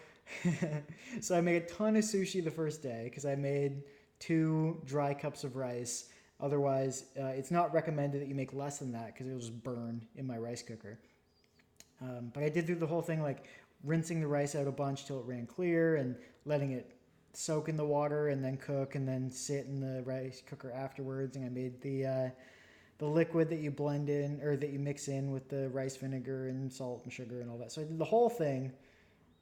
[1.22, 3.84] so I made a ton of sushi the first day because I made
[4.20, 6.10] two dry cups of rice.
[6.40, 10.06] Otherwise, uh, it's not recommended that you make less than that because it'll just burn
[10.16, 11.00] in my rice cooker.
[12.02, 13.46] Um, but I did do the whole thing like
[13.84, 16.16] rinsing the rice out a bunch till it ran clear and
[16.46, 16.92] letting it
[17.34, 21.36] soak in the water and then cook and then sit in the rice cooker afterwards.
[21.38, 22.30] And I made the uh,
[22.98, 26.48] the liquid that you blend in or that you mix in with the rice vinegar
[26.48, 27.72] and salt and sugar and all that.
[27.72, 28.72] So I did the whole thing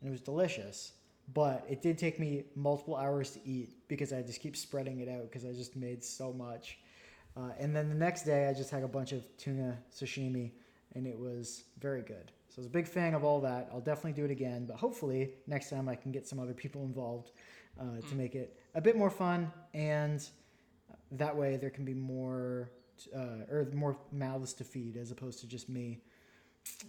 [0.01, 0.93] and it was delicious.
[1.33, 5.07] But it did take me multiple hours to eat because I just keep spreading it
[5.07, 6.79] out because I just made so much.
[7.37, 10.51] Uh, and then the next day, I just had a bunch of tuna sashimi,
[10.95, 12.31] and it was very good.
[12.49, 13.69] So I was a big fan of all that.
[13.71, 16.83] I'll definitely do it again, but hopefully next time I can get some other people
[16.83, 17.31] involved
[17.79, 20.27] uh, to make it a bit more fun, and
[21.11, 22.69] that way there can be more
[23.15, 25.99] uh, or more mouths to feed as opposed to just me.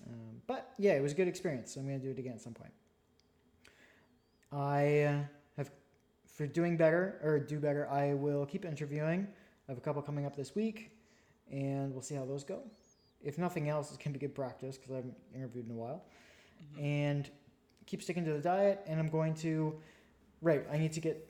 [0.07, 1.75] Um, but yeah, it was a good experience.
[1.75, 2.73] So I'm gonna do it again at some point.
[4.53, 5.19] I uh,
[5.57, 5.71] have
[6.27, 7.89] for doing better or do better.
[7.89, 9.27] I will keep interviewing.
[9.69, 10.91] I have a couple coming up this week,
[11.51, 12.61] and we'll see how those go.
[13.23, 16.05] If nothing else, it can be good practice because I haven't interviewed in a while.
[16.77, 16.83] Mhm.
[16.83, 17.31] And
[17.87, 18.83] keep sticking to the diet.
[18.87, 19.75] And I'm going to,
[20.43, 21.27] right, I need to get,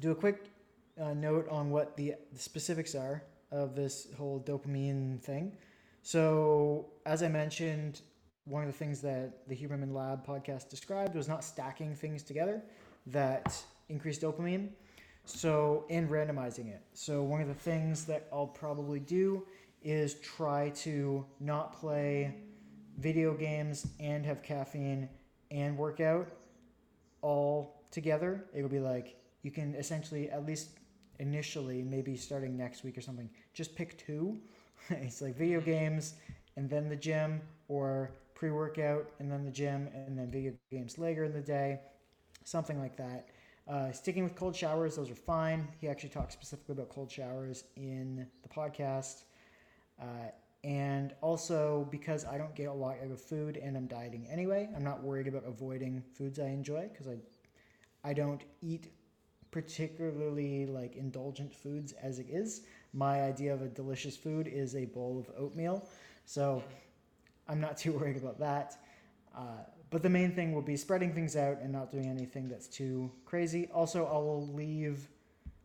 [0.00, 0.44] do a quick
[1.00, 3.22] uh, note on what the, the specifics are
[3.52, 5.56] of this whole dopamine thing.
[6.02, 8.00] So, as I mentioned,
[8.44, 12.62] one of the things that the Huberman Lab podcast described was not stacking things together
[13.06, 14.70] that increased dopamine.
[15.24, 16.82] So, and randomizing it.
[16.94, 19.46] So, one of the things that I'll probably do
[19.84, 22.34] is try to not play
[22.98, 25.08] video games and have caffeine
[25.50, 26.28] and workout
[27.20, 28.46] all together.
[28.52, 30.70] It'll be like you can essentially, at least
[31.22, 34.38] initially, maybe starting next week or something, just pick two.
[34.90, 36.14] it's like video games
[36.56, 40.98] and then the gym, or pre workout and then the gym, and then video games
[40.98, 41.80] later in the day,
[42.44, 43.28] something like that.
[43.68, 45.68] Uh, sticking with cold showers, those are fine.
[45.80, 49.22] He actually talks specifically about cold showers in the podcast.
[50.00, 50.04] Uh,
[50.64, 54.68] and also because I don't get a lot out of food and I'm dieting anyway,
[54.76, 57.16] I'm not worried about avoiding foods I enjoy because I,
[58.08, 58.88] I don't eat
[59.52, 62.62] particularly like indulgent foods as it is.
[62.92, 65.86] My idea of a delicious food is a bowl of oatmeal,
[66.24, 66.64] so
[67.46, 68.78] I'm not too worried about that.
[69.36, 72.66] Uh, but the main thing will be spreading things out and not doing anything that's
[72.66, 73.68] too crazy.
[73.72, 75.06] Also, I will leave.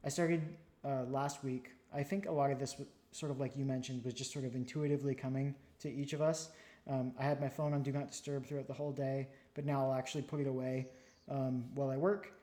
[0.03, 0.41] I started
[0.85, 1.71] uh, last week.
[1.93, 2.75] I think a lot of this,
[3.11, 6.49] sort of like you mentioned, was just sort of intuitively coming to each of us.
[6.89, 9.81] Um, I had my phone on Do Not Disturb throughout the whole day, but now
[9.81, 10.87] I'll actually put it away
[11.29, 12.36] um, while I work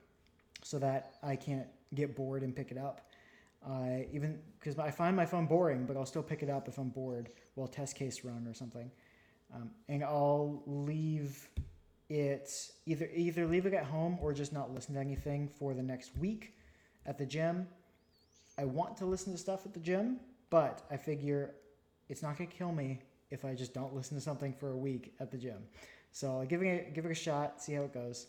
[0.65, 3.01] so that I can't get bored and pick it up.
[3.67, 6.79] I even because I find my phone boring, but I'll still pick it up if
[6.79, 8.89] I'm bored while test case run or something.
[9.53, 11.47] Um, and I'll leave
[12.09, 12.51] it
[12.87, 16.17] either either leave it at home or just not listen to anything for the next
[16.17, 16.57] week
[17.05, 17.67] at the gym.
[18.57, 20.19] I want to listen to stuff at the gym,
[20.49, 21.53] but I figure
[22.09, 25.13] it's not gonna kill me if I just don't listen to something for a week
[25.19, 25.61] at the gym.
[26.11, 28.25] So I'll give it give it a shot, see how it goes,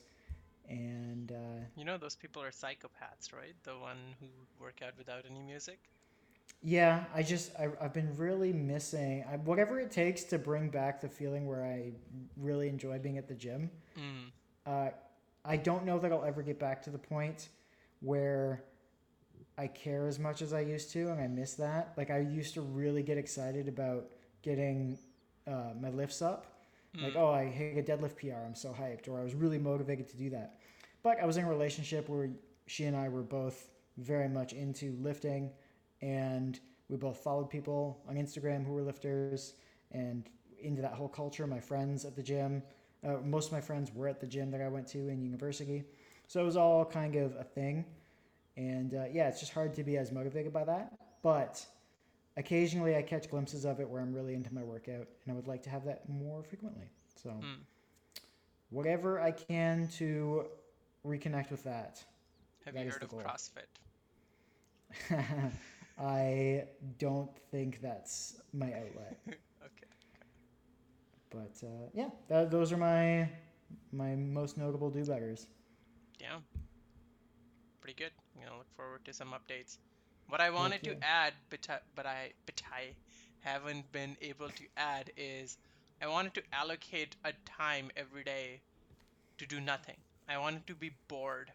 [0.69, 3.55] and uh, You know those people are psychopaths, right?
[3.63, 4.27] The one who
[4.61, 5.79] work out without any music.
[6.63, 11.01] Yeah, I just I, I've been really missing I, whatever it takes to bring back
[11.01, 11.93] the feeling where I
[12.37, 13.71] really enjoy being at the gym.
[13.99, 14.31] Mm.
[14.67, 14.91] Uh,
[15.45, 17.49] I don't know that I'll ever get back to the point
[18.01, 18.65] where
[19.59, 21.93] I care as much as I used to, and I miss that.
[21.97, 24.11] Like I used to really get excited about
[24.43, 24.99] getting
[25.47, 26.47] uh, my lifts up.
[27.01, 27.17] Like, Mm.
[27.17, 28.45] oh, I hit a deadlift PR.
[28.45, 30.59] I'm so hyped, or I was really motivated to do that.
[31.03, 32.31] But I was in a relationship where
[32.67, 35.51] she and I were both very much into lifting,
[36.03, 36.59] and
[36.89, 39.55] we both followed people on Instagram who were lifters
[39.93, 40.29] and
[40.61, 41.47] into that whole culture.
[41.47, 42.63] My friends at the gym,
[43.05, 45.85] uh, most of my friends were at the gym that I went to in university,
[46.27, 47.85] so it was all kind of a thing.
[48.57, 51.65] And uh, yeah, it's just hard to be as motivated by that, but
[52.37, 55.47] occasionally I catch glimpses of it where I'm really into my workout, and I would
[55.49, 56.91] like to have that more frequently.
[57.15, 57.61] So, Mm.
[58.71, 60.47] whatever I can to
[61.05, 62.05] reconnect with that.
[62.65, 63.23] Have That you heard of goal.
[63.23, 63.67] CrossFit?
[65.99, 66.65] I
[66.99, 69.87] don't think that's my outlet, okay.
[71.31, 73.29] but uh, yeah, that, those are my
[73.93, 75.47] my most notable do betters.
[76.21, 76.39] Yeah.
[77.81, 78.13] Pretty good.
[78.37, 79.79] I'm gonna look forward to some updates.
[80.29, 82.95] What I wanted to add, but I, but I but I
[83.41, 85.57] haven't been able to add is
[86.03, 88.61] I wanted to allocate a time every day
[89.39, 89.97] to do nothing.
[90.29, 91.53] I wanted to be bored.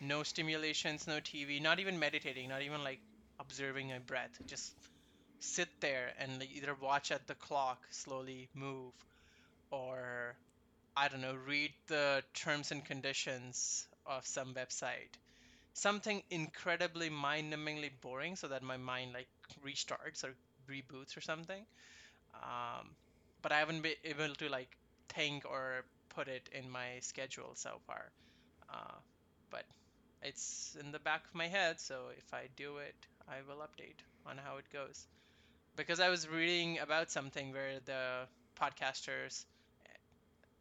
[0.00, 3.00] No stimulations, no TV, not even meditating, not even like
[3.38, 4.30] observing my breath.
[4.46, 4.72] Just
[5.40, 8.92] sit there and like, either watch at the clock slowly move
[9.70, 10.34] or
[10.96, 15.14] I don't know, read the terms and conditions of some website.
[15.72, 19.28] Something incredibly mind-numbingly boring so that my mind like
[19.64, 20.34] restarts or
[20.68, 21.64] reboots or something.
[22.34, 22.96] Um,
[23.42, 24.76] but I haven't been able to like
[25.08, 28.12] think or put it in my schedule so far.
[28.72, 28.98] Uh,
[29.50, 29.64] but
[30.22, 32.96] it's in the back of my head, so if I do it,
[33.28, 35.06] I will update on how it goes.
[35.76, 38.28] Because I was reading about something where the
[38.60, 39.44] podcasters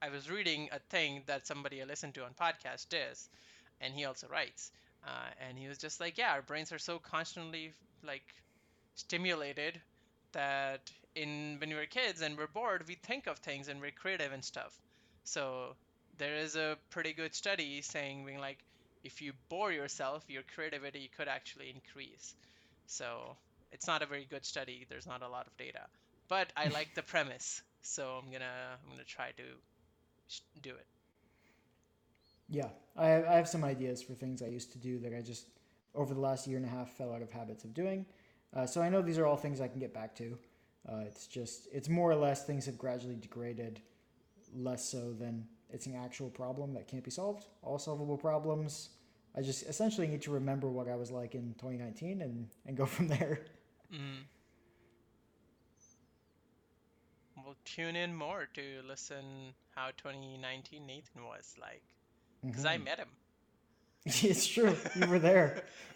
[0.02, 3.30] I was reading a thing that somebody I listen to on podcast is,
[3.81, 4.72] and he also writes,
[5.05, 7.73] uh, and he was just like, yeah, our brains are so constantly
[8.03, 8.23] like
[8.95, 9.81] stimulated
[10.34, 13.91] that in when we were kids and we're bored, we think of things and we're
[13.91, 14.80] creative and stuff.
[15.23, 15.76] So
[16.17, 18.59] there is a pretty good study saying being like,
[19.03, 22.35] if you bore yourself, your creativity could actually increase.
[22.88, 23.38] So
[23.71, 24.85] it's not a very good study.
[24.89, 25.88] There's not a lot of data,
[26.27, 29.43] but I like the premise, so I'm gonna I'm gonna try to
[30.27, 30.88] sh- do it.
[32.49, 35.47] Yeah, I, I have some ideas for things I used to do that I just
[35.95, 38.05] over the last year and a half fell out of habits of doing.
[38.55, 40.38] Uh, so I know these are all things I can get back to.
[40.88, 43.81] Uh, it's just it's more or less things have gradually degraded,
[44.55, 47.45] less so than it's an actual problem that can't be solved.
[47.61, 48.89] All solvable problems.
[49.35, 52.85] I just essentially need to remember what I was like in 2019 and and go
[52.95, 53.41] from there.
[53.93, 54.23] Mm.
[57.45, 61.81] We'll tune in more to listen how 2019 Nathan was like,
[62.45, 62.83] because I Mhm.
[62.85, 63.07] met him.
[64.05, 64.75] it's true.
[64.95, 65.63] You were there.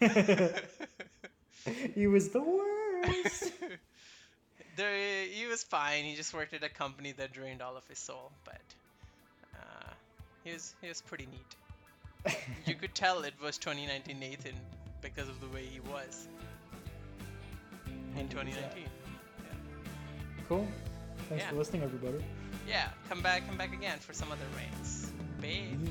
[1.94, 3.52] he was the worst.
[4.76, 6.04] there, he was fine.
[6.04, 8.60] He just worked at a company that drained all of his soul, but
[9.54, 9.90] uh,
[10.44, 12.34] he was he was pretty neat.
[12.66, 14.54] You could tell it was 2019 Nathan
[15.02, 16.26] because of the way he was
[18.16, 18.84] in 2019.
[20.48, 20.66] Cool.
[21.28, 21.50] Thanks Yeah.
[21.50, 22.24] for listening, everybody.
[22.68, 25.10] Yeah, come back, come back again for some other rains.
[25.40, 25.46] Bye.
[25.46, 25.88] Yeet.